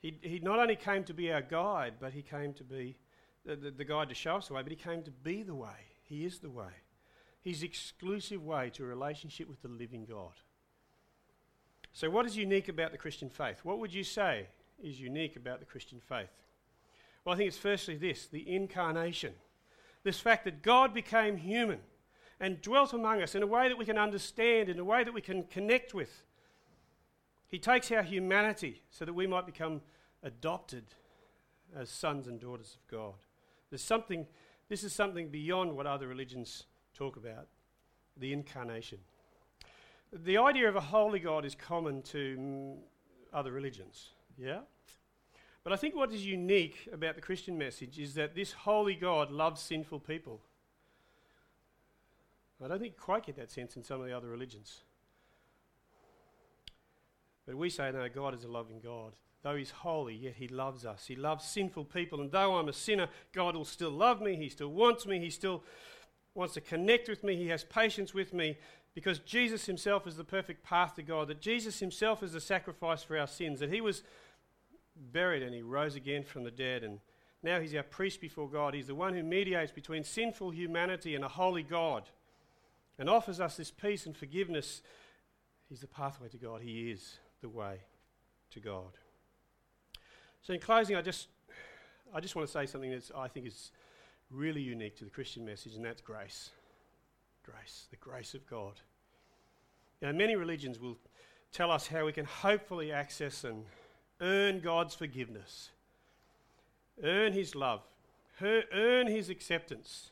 He, 0.00 0.18
he 0.20 0.38
not 0.40 0.58
only 0.58 0.76
came 0.76 1.04
to 1.04 1.14
be 1.14 1.32
our 1.32 1.42
guide, 1.42 1.94
but 2.00 2.12
he 2.12 2.22
came 2.22 2.54
to 2.54 2.64
be 2.64 2.96
the, 3.44 3.56
the, 3.56 3.70
the 3.70 3.84
guide 3.84 4.08
to 4.08 4.14
show 4.14 4.36
us 4.36 4.48
the 4.48 4.54
way, 4.54 4.62
but 4.62 4.72
he 4.72 4.76
came 4.76 5.02
to 5.02 5.10
be 5.10 5.42
the 5.42 5.54
way. 5.54 5.88
He 6.04 6.24
is 6.24 6.40
the 6.40 6.50
way 6.50 6.72
his 7.42 7.62
exclusive 7.64 8.42
way 8.44 8.70
to 8.70 8.84
a 8.84 8.86
relationship 8.86 9.48
with 9.48 9.60
the 9.62 9.68
living 9.68 10.06
God. 10.08 10.32
So, 11.92 12.08
what 12.08 12.24
is 12.24 12.36
unique 12.36 12.68
about 12.68 12.92
the 12.92 12.98
Christian 12.98 13.28
faith? 13.28 13.58
What 13.64 13.78
would 13.80 13.92
you 13.92 14.04
say 14.04 14.46
is 14.82 15.00
unique 15.00 15.36
about 15.36 15.58
the 15.58 15.66
Christian 15.66 16.00
faith? 16.00 16.30
Well, 17.24 17.34
I 17.34 17.38
think 17.38 17.48
it's 17.48 17.58
firstly 17.58 17.96
this 17.96 18.28
the 18.28 18.48
incarnation. 18.54 19.34
This 20.04 20.18
fact 20.18 20.44
that 20.44 20.62
God 20.62 20.94
became 20.94 21.36
human 21.36 21.80
and 22.42 22.60
dwelt 22.60 22.92
among 22.92 23.22
us 23.22 23.36
in 23.36 23.42
a 23.44 23.46
way 23.46 23.68
that 23.68 23.78
we 23.78 23.84
can 23.84 23.96
understand, 23.96 24.68
in 24.68 24.80
a 24.80 24.84
way 24.84 25.04
that 25.04 25.14
we 25.14 25.20
can 25.20 25.44
connect 25.44 25.94
with. 25.94 26.24
He 27.46 27.58
takes 27.60 27.92
our 27.92 28.02
humanity 28.02 28.82
so 28.90 29.04
that 29.04 29.12
we 29.12 29.28
might 29.28 29.46
become 29.46 29.80
adopted 30.24 30.82
as 31.74 31.88
sons 31.88 32.26
and 32.26 32.40
daughters 32.40 32.76
of 32.76 32.90
God. 32.90 33.14
There's 33.70 33.80
something, 33.80 34.26
this 34.68 34.82
is 34.82 34.92
something 34.92 35.28
beyond 35.28 35.76
what 35.76 35.86
other 35.86 36.08
religions 36.08 36.64
talk 36.94 37.16
about 37.16 37.46
the 38.16 38.32
incarnation. 38.32 38.98
The 40.12 40.36
idea 40.36 40.68
of 40.68 40.74
a 40.74 40.80
holy 40.80 41.20
God 41.20 41.44
is 41.44 41.54
common 41.54 42.02
to 42.02 42.74
other 43.32 43.52
religions, 43.52 44.10
yeah? 44.36 44.60
But 45.62 45.72
I 45.72 45.76
think 45.76 45.94
what 45.94 46.12
is 46.12 46.26
unique 46.26 46.88
about 46.92 47.14
the 47.14 47.22
Christian 47.22 47.56
message 47.56 48.00
is 48.00 48.14
that 48.14 48.34
this 48.34 48.52
holy 48.52 48.96
God 48.96 49.30
loves 49.30 49.62
sinful 49.62 50.00
people. 50.00 50.40
I 52.64 52.68
don't 52.68 52.78
think 52.78 52.94
you 52.94 53.00
quite 53.00 53.26
get 53.26 53.36
that 53.36 53.50
sense 53.50 53.76
in 53.76 53.82
some 53.82 54.00
of 54.00 54.06
the 54.06 54.16
other 54.16 54.28
religions. 54.28 54.82
But 57.46 57.56
we 57.56 57.70
say, 57.70 57.90
no, 57.90 58.08
God 58.08 58.34
is 58.34 58.44
a 58.44 58.48
loving 58.48 58.80
God. 58.80 59.12
Though 59.42 59.56
He's 59.56 59.70
holy, 59.70 60.14
yet 60.14 60.34
He 60.36 60.46
loves 60.46 60.86
us. 60.86 61.06
He 61.06 61.16
loves 61.16 61.44
sinful 61.44 61.86
people. 61.86 62.20
And 62.20 62.30
though 62.30 62.56
I'm 62.56 62.68
a 62.68 62.72
sinner, 62.72 63.08
God 63.32 63.56
will 63.56 63.64
still 63.64 63.90
love 63.90 64.20
me. 64.20 64.36
He 64.36 64.48
still 64.48 64.68
wants 64.68 65.06
me. 65.06 65.18
He 65.18 65.30
still 65.30 65.64
wants 66.34 66.54
to 66.54 66.60
connect 66.60 67.08
with 67.08 67.24
me. 67.24 67.34
He 67.34 67.48
has 67.48 67.64
patience 67.64 68.14
with 68.14 68.32
me 68.32 68.56
because 68.94 69.18
Jesus 69.20 69.66
himself 69.66 70.06
is 70.06 70.16
the 70.16 70.24
perfect 70.24 70.62
path 70.62 70.94
to 70.96 71.02
God, 71.02 71.28
that 71.28 71.40
Jesus 71.40 71.80
himself 71.80 72.22
is 72.22 72.32
the 72.32 72.40
sacrifice 72.40 73.02
for 73.02 73.18
our 73.18 73.26
sins, 73.26 73.58
that 73.60 73.72
he 73.72 73.80
was 73.80 74.02
buried 75.12 75.42
and 75.42 75.54
he 75.54 75.62
rose 75.62 75.96
again 75.96 76.22
from 76.22 76.44
the 76.44 76.50
dead, 76.50 76.84
and 76.84 77.00
Now 77.42 77.60
he's 77.60 77.74
our 77.74 77.82
priest 77.82 78.20
before 78.20 78.48
God. 78.48 78.74
He's 78.74 78.86
the 78.86 78.94
one 78.94 79.14
who 79.14 79.22
mediates 79.22 79.72
between 79.72 80.04
sinful 80.04 80.50
humanity 80.50 81.14
and 81.14 81.24
a 81.24 81.28
holy 81.28 81.62
God 81.62 82.04
and 82.98 83.08
offers 83.08 83.40
us 83.40 83.56
this 83.56 83.70
peace 83.70 84.06
and 84.06 84.16
forgiveness. 84.16 84.82
He's 85.68 85.80
the 85.80 85.86
pathway 85.86 86.28
to 86.28 86.36
God. 86.36 86.60
He 86.60 86.90
is 86.90 87.18
the 87.40 87.48
way 87.48 87.80
to 88.50 88.60
God. 88.60 88.98
So, 90.42 90.52
in 90.52 90.60
closing, 90.60 90.96
I 90.96 91.02
just, 91.02 91.28
I 92.14 92.20
just 92.20 92.34
want 92.34 92.46
to 92.48 92.52
say 92.52 92.66
something 92.66 92.90
that 92.90 93.10
I 93.16 93.28
think 93.28 93.46
is 93.46 93.70
really 94.30 94.60
unique 94.60 94.96
to 94.96 95.04
the 95.04 95.10
Christian 95.10 95.44
message, 95.44 95.74
and 95.74 95.84
that's 95.84 96.00
grace. 96.00 96.50
Grace, 97.44 97.86
the 97.90 97.96
grace 97.96 98.34
of 98.34 98.46
God. 98.46 98.80
You 100.00 100.08
know, 100.08 100.12
many 100.12 100.36
religions 100.36 100.80
will 100.80 100.98
tell 101.52 101.70
us 101.70 101.86
how 101.86 102.06
we 102.06 102.12
can 102.12 102.24
hopefully 102.24 102.92
access 102.92 103.44
and 103.44 103.64
earn 104.20 104.60
God's 104.60 104.94
forgiveness, 104.94 105.70
earn 107.02 107.32
His 107.32 107.54
love, 107.54 107.82
earn 108.40 109.06
His 109.06 109.28
acceptance. 109.28 110.10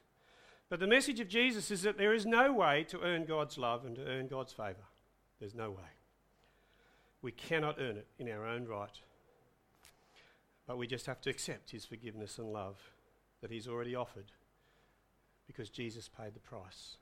But 0.71 0.79
the 0.79 0.87
message 0.87 1.19
of 1.19 1.29
Jesus 1.29 1.73
is 1.73 1.83
that 1.83 1.99
there 1.99 2.15
is 2.15 2.25
no 2.25 2.53
way 2.53 2.85
to 2.89 3.01
earn 3.01 3.25
God's 3.25 3.59
love 3.59 3.85
and 3.85 3.97
to 3.97 4.07
earn 4.07 4.29
God's 4.29 4.53
favour. 4.53 4.87
There's 5.41 5.55
no 5.55 5.71
way. 5.71 5.91
We 7.23 7.33
cannot 7.33 7.77
earn 7.81 7.97
it 7.97 8.07
in 8.21 8.31
our 8.31 8.47
own 8.47 8.67
right. 8.67 8.99
But 10.69 10.79
we 10.79 10.87
just 10.87 11.07
have 11.07 11.21
to 11.23 11.31
accept 11.31 11.73
His 11.73 11.85
forgiveness 11.85 12.39
and 12.39 12.53
love 12.53 12.79
that 13.43 13.51
He's 13.51 13.67
already 13.67 13.97
offered 13.97 14.31
because 15.49 15.69
Jesus 15.71 16.09
paid 16.09 16.35
the 16.35 16.41
price. 16.41 16.97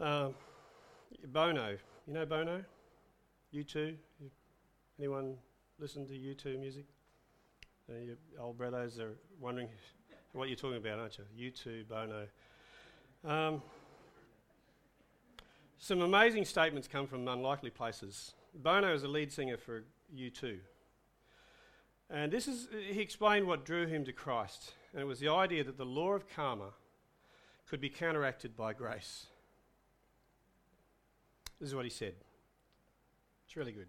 Um, 0.00 0.34
Bono, 1.28 1.76
you 2.08 2.14
know 2.14 2.26
Bono? 2.26 2.64
U2? 3.54 3.94
Anyone 4.98 5.36
listen 5.78 6.04
to 6.08 6.14
U2 6.14 6.58
music? 6.58 6.86
Uh, 7.88 8.00
your 8.00 8.16
old 8.40 8.58
brothers 8.58 8.98
are 8.98 9.14
wondering 9.40 9.68
what 10.34 10.48
you're 10.48 10.56
talking 10.56 10.76
about, 10.76 10.98
aren't 10.98 11.18
you? 11.36 11.50
U2, 11.50 11.88
Bono. 11.88 12.26
Um, 13.24 13.62
some 15.78 16.02
amazing 16.02 16.44
statements 16.44 16.88
come 16.88 17.06
from 17.06 17.26
unlikely 17.28 17.70
places. 17.70 18.34
Bono 18.54 18.92
is 18.92 19.04
a 19.04 19.08
lead 19.08 19.32
singer 19.32 19.56
for 19.56 19.84
U2. 20.14 20.58
And 22.10 22.32
this 22.32 22.48
is, 22.48 22.68
he 22.90 23.00
explained 23.00 23.46
what 23.46 23.64
drew 23.64 23.86
him 23.86 24.04
to 24.04 24.12
Christ. 24.12 24.72
And 24.92 25.00
it 25.00 25.06
was 25.06 25.20
the 25.20 25.28
idea 25.28 25.64
that 25.64 25.78
the 25.78 25.86
law 25.86 26.12
of 26.12 26.28
karma 26.28 26.70
could 27.68 27.80
be 27.80 27.88
counteracted 27.88 28.56
by 28.56 28.72
grace. 28.72 29.26
This 31.60 31.68
is 31.68 31.74
what 31.74 31.84
he 31.84 31.90
said. 31.90 32.14
It's 33.46 33.56
really 33.56 33.72
good. 33.72 33.88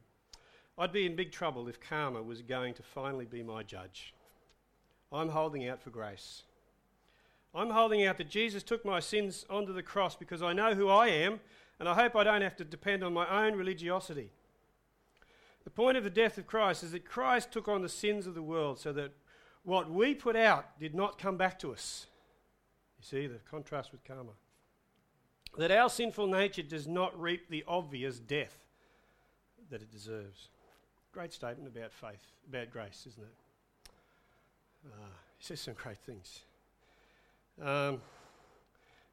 I'd 0.77 0.91
be 0.91 1.05
in 1.05 1.15
big 1.15 1.31
trouble 1.31 1.67
if 1.67 1.79
karma 1.79 2.21
was 2.21 2.41
going 2.41 2.73
to 2.75 2.83
finally 2.83 3.25
be 3.25 3.41
my 3.43 3.63
judge. 3.63 4.14
I'm 5.11 5.29
holding 5.29 5.67
out 5.67 5.81
for 5.81 5.89
grace. 5.89 6.43
I'm 7.53 7.69
holding 7.69 8.05
out 8.05 8.17
that 8.17 8.29
Jesus 8.29 8.63
took 8.63 8.83
my 8.83 8.99
sins 8.99 9.45
onto 9.49 9.71
the 9.71 9.83
cross 9.83 10.15
because 10.15 10.41
I 10.41 10.53
know 10.53 10.73
who 10.73 10.89
I 10.89 11.07
am 11.07 11.39
and 11.79 11.87
I 11.87 11.93
hope 11.93 12.15
I 12.15 12.23
don't 12.23 12.41
have 12.41 12.57
to 12.57 12.65
depend 12.65 13.03
on 13.03 13.13
my 13.13 13.45
own 13.45 13.55
religiosity. 13.55 14.29
The 15.63 15.69
point 15.69 15.97
of 15.97 16.03
the 16.03 16.09
death 16.09 16.37
of 16.37 16.47
Christ 16.47 16.83
is 16.83 16.91
that 16.91 17.05
Christ 17.05 17.51
took 17.51 17.67
on 17.67 17.81
the 17.81 17.89
sins 17.89 18.27
of 18.27 18.35
the 18.35 18.41
world 18.41 18.79
so 18.79 18.91
that 18.93 19.13
what 19.63 19.89
we 19.89 20.13
put 20.13 20.35
out 20.35 20.79
did 20.79 20.93
not 20.93 21.17
come 21.17 21.37
back 21.37 21.57
to 21.59 21.71
us. 21.71 22.07
You 22.99 23.03
see 23.03 23.27
the 23.27 23.39
contrast 23.49 23.91
with 23.91 24.03
karma. 24.03 24.33
That 25.57 25.71
our 25.71 25.89
sinful 25.89 26.27
nature 26.27 26.61
does 26.61 26.87
not 26.87 27.19
reap 27.19 27.49
the 27.49 27.63
obvious 27.67 28.19
death 28.19 28.59
that 29.69 29.81
it 29.81 29.91
deserves. 29.91 30.49
Great 31.13 31.33
statement 31.33 31.73
about 31.75 31.91
faith, 31.91 32.33
about 32.47 32.69
grace, 32.69 33.05
isn't 33.07 33.23
it? 33.23 33.33
Uh, 34.85 34.89
he 35.37 35.45
says 35.45 35.59
some 35.59 35.73
great 35.73 35.97
things. 35.97 36.41
Um, 37.61 38.01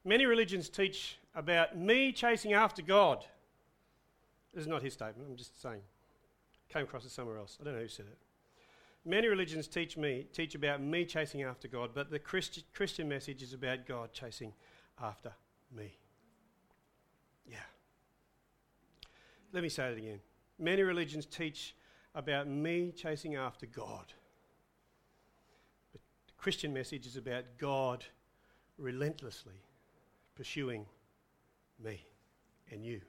many 0.05 0.25
religions 0.25 0.69
teach 0.69 1.17
about 1.35 1.77
me 1.77 2.11
chasing 2.11 2.53
after 2.53 2.81
God. 2.81 3.25
This 4.53 4.63
is 4.63 4.67
not 4.67 4.83
his 4.83 4.93
statement, 4.93 5.27
I'm 5.29 5.35
just 5.35 5.61
saying. 5.61 5.81
Came 6.69 6.83
across 6.83 7.05
it 7.05 7.11
somewhere 7.11 7.37
else. 7.37 7.57
I 7.59 7.63
don't 7.63 7.73
know 7.73 7.81
who 7.81 7.87
said 7.87 8.05
it. 8.05 8.17
Many 9.05 9.27
religions 9.27 9.67
teach 9.67 9.97
me 9.97 10.27
teach 10.31 10.55
about 10.55 10.81
me 10.81 11.05
chasing 11.05 11.43
after 11.43 11.67
God, 11.67 11.91
but 11.93 12.09
the 12.09 12.19
Christi- 12.19 12.63
Christian 12.73 13.09
message 13.09 13.43
is 13.43 13.53
about 13.53 13.85
God 13.85 14.13
chasing 14.13 14.53
after 15.01 15.33
me. 15.75 15.97
Yeah. 17.45 17.57
Let 19.51 19.63
me 19.63 19.69
say 19.69 19.91
it 19.91 19.97
again. 19.97 20.21
Many 20.57 20.83
religions 20.83 21.25
teach 21.25 21.75
about 22.15 22.47
me 22.47 22.91
chasing 22.91 23.35
after 23.35 23.65
God. 23.65 24.13
Christian 26.43 26.73
message 26.73 27.07
is 27.07 27.15
about 27.15 27.45
God 27.57 28.03
relentlessly 28.77 29.61
pursuing 30.35 30.85
me 31.81 32.05
and 32.69 32.83
you. 32.83 32.99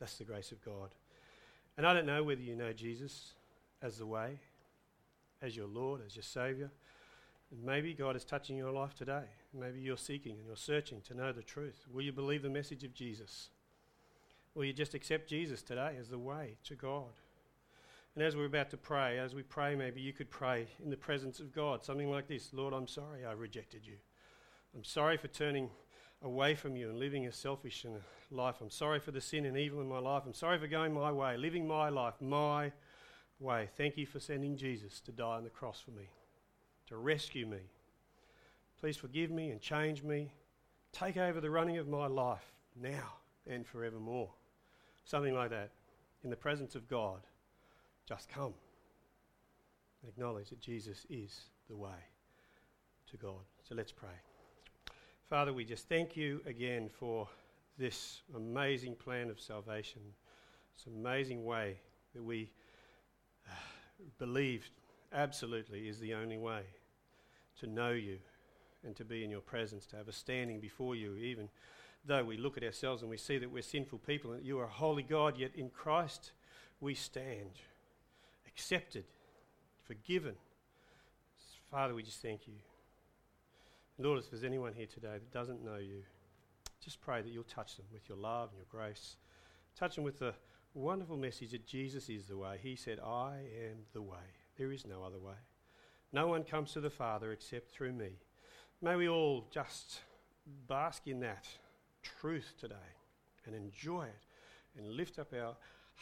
That's 0.00 0.16
the 0.16 0.24
grace 0.24 0.50
of 0.50 0.64
God. 0.64 0.88
And 1.76 1.86
I 1.86 1.92
don't 1.92 2.06
know 2.06 2.22
whether 2.24 2.40
you 2.40 2.56
know 2.56 2.72
Jesus 2.72 3.34
as 3.82 3.98
the 3.98 4.06
way, 4.06 4.38
as 5.42 5.54
your 5.54 5.66
Lord, 5.66 6.00
as 6.06 6.16
your 6.16 6.22
Saviour. 6.22 6.70
Maybe 7.62 7.92
God 7.92 8.16
is 8.16 8.24
touching 8.24 8.56
your 8.56 8.70
life 8.70 8.94
today. 8.94 9.24
Maybe 9.52 9.80
you're 9.80 9.98
seeking 9.98 10.38
and 10.38 10.46
you're 10.46 10.56
searching 10.56 11.02
to 11.02 11.14
know 11.14 11.30
the 11.30 11.42
truth. 11.42 11.84
Will 11.92 12.04
you 12.04 12.12
believe 12.12 12.40
the 12.40 12.48
message 12.48 12.84
of 12.84 12.94
Jesus? 12.94 13.50
Will 14.54 14.64
you 14.64 14.72
just 14.72 14.94
accept 14.94 15.28
Jesus 15.28 15.60
today 15.60 15.96
as 16.00 16.08
the 16.08 16.18
way 16.18 16.56
to 16.64 16.74
God? 16.74 17.12
And 18.14 18.22
as 18.22 18.36
we're 18.36 18.46
about 18.46 18.70
to 18.70 18.76
pray, 18.76 19.18
as 19.18 19.34
we 19.34 19.42
pray, 19.42 19.74
maybe 19.74 20.00
you 20.00 20.12
could 20.12 20.30
pray 20.30 20.68
in 20.82 20.90
the 20.90 20.96
presence 20.96 21.40
of 21.40 21.52
God, 21.52 21.84
something 21.84 22.10
like 22.10 22.28
this 22.28 22.52
Lord, 22.52 22.72
I'm 22.72 22.86
sorry 22.86 23.24
I 23.24 23.32
rejected 23.32 23.84
you. 23.84 23.96
I'm 24.74 24.84
sorry 24.84 25.16
for 25.16 25.28
turning 25.28 25.68
away 26.22 26.54
from 26.54 26.76
you 26.76 26.90
and 26.90 26.98
living 26.98 27.26
a 27.26 27.32
selfish 27.32 27.84
life. 28.30 28.56
I'm 28.60 28.70
sorry 28.70 29.00
for 29.00 29.10
the 29.10 29.20
sin 29.20 29.46
and 29.46 29.56
evil 29.56 29.80
in 29.80 29.88
my 29.88 29.98
life. 29.98 30.22
I'm 30.26 30.34
sorry 30.34 30.58
for 30.58 30.68
going 30.68 30.94
my 30.94 31.10
way, 31.10 31.36
living 31.36 31.66
my 31.66 31.88
life 31.88 32.14
my 32.20 32.72
way. 33.40 33.68
Thank 33.76 33.96
you 33.96 34.06
for 34.06 34.20
sending 34.20 34.56
Jesus 34.56 35.00
to 35.00 35.12
die 35.12 35.36
on 35.36 35.44
the 35.44 35.50
cross 35.50 35.80
for 35.80 35.90
me, 35.90 36.08
to 36.86 36.96
rescue 36.96 37.46
me. 37.46 37.70
Please 38.78 38.96
forgive 38.96 39.30
me 39.30 39.50
and 39.50 39.60
change 39.60 40.02
me. 40.02 40.32
Take 40.92 41.16
over 41.16 41.40
the 41.40 41.50
running 41.50 41.78
of 41.78 41.88
my 41.88 42.06
life 42.06 42.52
now 42.80 43.14
and 43.46 43.66
forevermore. 43.66 44.30
Something 45.04 45.34
like 45.34 45.50
that. 45.50 45.70
In 46.22 46.30
the 46.30 46.36
presence 46.36 46.74
of 46.74 46.88
God, 46.88 47.20
just 48.06 48.28
come 48.28 48.54
and 50.02 50.10
acknowledge 50.10 50.50
that 50.50 50.60
Jesus 50.60 51.06
is 51.08 51.46
the 51.68 51.76
way 51.76 51.90
to 53.10 53.16
God. 53.16 53.40
So 53.66 53.74
let's 53.74 53.92
pray. 53.92 54.08
Father, 55.28 55.52
we 55.52 55.64
just 55.64 55.88
thank 55.88 56.16
you 56.16 56.40
again 56.46 56.88
for 56.88 57.28
this 57.78 58.20
amazing 58.36 58.94
plan 58.94 59.30
of 59.30 59.40
salvation, 59.40 60.02
this 60.76 60.86
amazing 60.86 61.44
way 61.44 61.78
that 62.14 62.22
we 62.22 62.50
uh, 63.48 63.54
believe 64.18 64.70
absolutely 65.12 65.88
is 65.88 65.98
the 65.98 66.14
only 66.14 66.36
way 66.36 66.62
to 67.58 67.66
know 67.66 67.90
you 67.90 68.18
and 68.84 68.94
to 68.96 69.04
be 69.04 69.24
in 69.24 69.30
your 69.30 69.40
presence, 69.40 69.86
to 69.86 69.96
have 69.96 70.08
a 70.08 70.12
standing 70.12 70.60
before 70.60 70.94
you, 70.94 71.14
even 71.16 71.48
though 72.04 72.22
we 72.22 72.36
look 72.36 72.56
at 72.56 72.62
ourselves 72.62 73.00
and 73.00 73.10
we 73.10 73.16
see 73.16 73.38
that 73.38 73.50
we're 73.50 73.62
sinful 73.62 73.98
people 74.00 74.32
and 74.32 74.44
you 74.44 74.58
are 74.58 74.64
a 74.64 74.68
holy 74.68 75.02
God, 75.02 75.38
yet 75.38 75.52
in 75.54 75.70
Christ 75.70 76.32
we 76.80 76.94
stand 76.94 77.52
accepted, 78.54 79.04
forgiven. 79.86 80.34
Father, 81.70 81.94
we 81.94 82.02
just 82.02 82.22
thank 82.22 82.46
you. 82.46 82.54
Lord, 83.98 84.18
if 84.18 84.30
there's 84.30 84.44
anyone 84.44 84.72
here 84.74 84.86
today 84.86 85.14
that 85.14 85.32
doesn't 85.32 85.64
know 85.64 85.76
you, 85.76 86.02
just 86.80 87.00
pray 87.00 87.22
that 87.22 87.30
you'll 87.30 87.44
touch 87.44 87.76
them 87.76 87.86
with 87.92 88.08
your 88.08 88.18
love 88.18 88.50
and 88.50 88.58
your 88.58 88.66
grace. 88.70 89.16
Touch 89.76 89.96
them 89.96 90.04
with 90.04 90.18
the 90.18 90.34
wonderful 90.74 91.16
message 91.16 91.52
that 91.52 91.66
Jesus 91.66 92.08
is 92.08 92.26
the 92.26 92.36
way. 92.36 92.58
He 92.62 92.76
said, 92.76 92.98
I 93.00 93.36
am 93.68 93.78
the 93.92 94.02
way. 94.02 94.18
There 94.56 94.72
is 94.72 94.86
no 94.86 95.02
other 95.02 95.18
way. 95.18 95.34
No 96.12 96.28
one 96.28 96.44
comes 96.44 96.72
to 96.72 96.80
the 96.80 96.90
Father 96.90 97.32
except 97.32 97.72
through 97.72 97.92
me. 97.92 98.18
May 98.80 98.96
we 98.96 99.08
all 99.08 99.46
just 99.50 100.00
bask 100.68 101.06
in 101.06 101.20
that 101.20 101.46
truth 102.02 102.54
today 102.60 102.74
and 103.46 103.54
enjoy 103.54 104.04
it 104.04 104.26
and 104.76 104.96
lift 104.96 105.18
up 105.18 105.32
our 105.32 105.56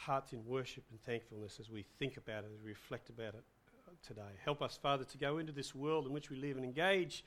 hearts 0.05 0.33
in 0.33 0.45
worship 0.45 0.83
and 0.91 1.01
thankfulness 1.03 1.59
as 1.59 1.69
we 1.69 1.85
think 1.99 2.17
about 2.17 2.43
it, 2.43 2.51
as 2.53 2.63
we 2.63 2.69
reflect 2.69 3.09
about 3.09 3.33
it 3.35 3.43
uh, 3.87 3.91
today. 4.05 4.21
Help 4.43 4.61
us, 4.61 4.77
Father, 4.81 5.03
to 5.05 5.17
go 5.17 5.37
into 5.37 5.51
this 5.51 5.73
world 5.73 6.05
in 6.05 6.13
which 6.13 6.29
we 6.29 6.35
live 6.37 6.57
and 6.57 6.65
engage 6.65 7.23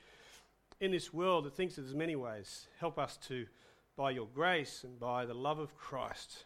in 0.79 0.91
this 0.91 1.13
world 1.13 1.45
that 1.45 1.55
thinks 1.55 1.75
there's 1.75 1.95
many 1.95 2.15
ways. 2.15 2.67
Help 2.79 2.99
us 2.99 3.17
to, 3.27 3.45
by 3.95 4.11
your 4.11 4.27
grace 4.33 4.83
and 4.83 4.99
by 4.99 5.25
the 5.25 5.33
love 5.33 5.59
of 5.59 5.75
Christ, 5.75 6.45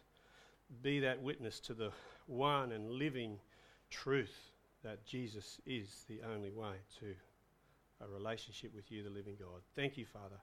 be 0.82 1.00
that 1.00 1.22
witness 1.22 1.60
to 1.60 1.74
the 1.74 1.90
one 2.26 2.72
and 2.72 2.90
living 2.90 3.38
truth 3.90 4.52
that 4.82 5.04
Jesus 5.04 5.60
is 5.66 6.04
the 6.08 6.20
only 6.34 6.50
way 6.50 6.74
to 7.00 7.14
a 8.02 8.08
relationship 8.08 8.74
with 8.74 8.90
you, 8.90 9.02
the 9.02 9.10
living 9.10 9.36
God. 9.38 9.60
Thank 9.76 9.96
you, 9.96 10.06
Father. 10.06 10.40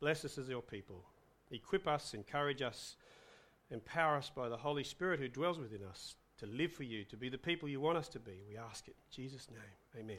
Bless 0.00 0.24
us 0.24 0.38
as 0.38 0.48
your 0.48 0.62
people. 0.62 1.02
Equip 1.50 1.88
us, 1.88 2.14
encourage 2.14 2.62
us, 2.62 2.96
empower 3.70 4.16
us 4.16 4.30
by 4.34 4.48
the 4.48 4.56
Holy 4.56 4.84
Spirit 4.84 5.20
who 5.20 5.28
dwells 5.28 5.58
within 5.58 5.84
us 5.84 6.16
to 6.38 6.46
live 6.46 6.72
for 6.72 6.84
you, 6.84 7.04
to 7.04 7.16
be 7.16 7.28
the 7.28 7.38
people 7.38 7.68
you 7.68 7.80
want 7.80 7.98
us 7.98 8.08
to 8.08 8.18
be. 8.18 8.42
We 8.48 8.56
ask 8.56 8.86
it 8.88 8.96
in 8.96 9.22
Jesus' 9.22 9.48
name. 9.50 10.04
Amen. 10.04 10.18